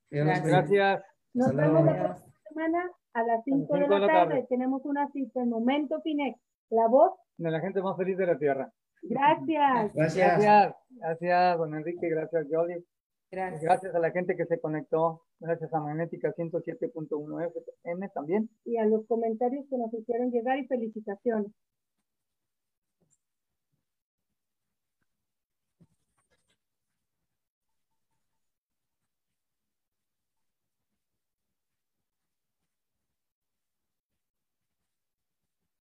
Gracias. 0.10 0.48
gracias. 0.48 1.04
Nos 1.34 1.56
vemos 1.56 1.86
la 1.86 2.00
próxima 2.04 2.34
semana 2.50 2.92
a 3.14 3.24
las 3.24 3.44
5 3.44 3.74
de, 3.74 3.88
la 3.88 4.08
tarde. 4.08 4.46
Tenemos 4.48 4.86
una 4.86 5.10
cita 5.12 5.42
en 5.42 5.50
Momento 5.50 6.02
Finex, 6.02 6.40
la 6.70 6.88
voz 6.88 7.14
de 7.44 7.52
la 7.52 7.60
gente 7.60 7.82
más 7.82 7.98
feliz 7.98 8.18
de 8.18 8.26
la 8.28 8.38
tierra. 8.38 8.72
Gracias. 9.02 9.94
Gracias. 9.94 10.40
Gracias, 10.40 10.76
gracias 10.90 11.58
don 11.58 11.76
Enrique, 11.76 12.10
gracias 12.10 12.48
Jolly. 12.50 12.86
Gracias. 13.32 13.62
Gracias 13.62 13.96
a 13.96 14.00
la 14.00 14.12
gente 14.12 14.36
que 14.36 14.46
se 14.46 14.60
conectó. 14.60 15.22
Gracias 15.40 15.74
a 15.74 15.80
Magnética 15.80 16.34
107.1 16.34 17.48
FM 17.48 18.10
también. 18.10 18.50
Y 18.66 18.78
a 18.78 18.86
los 18.86 19.08
comentarios 19.08 19.66
que 19.70 19.78
nos 19.78 19.94
hicieron 19.94 20.32
llegar 20.32 20.60
y 20.60 20.68
felicitaciones. 20.68 21.52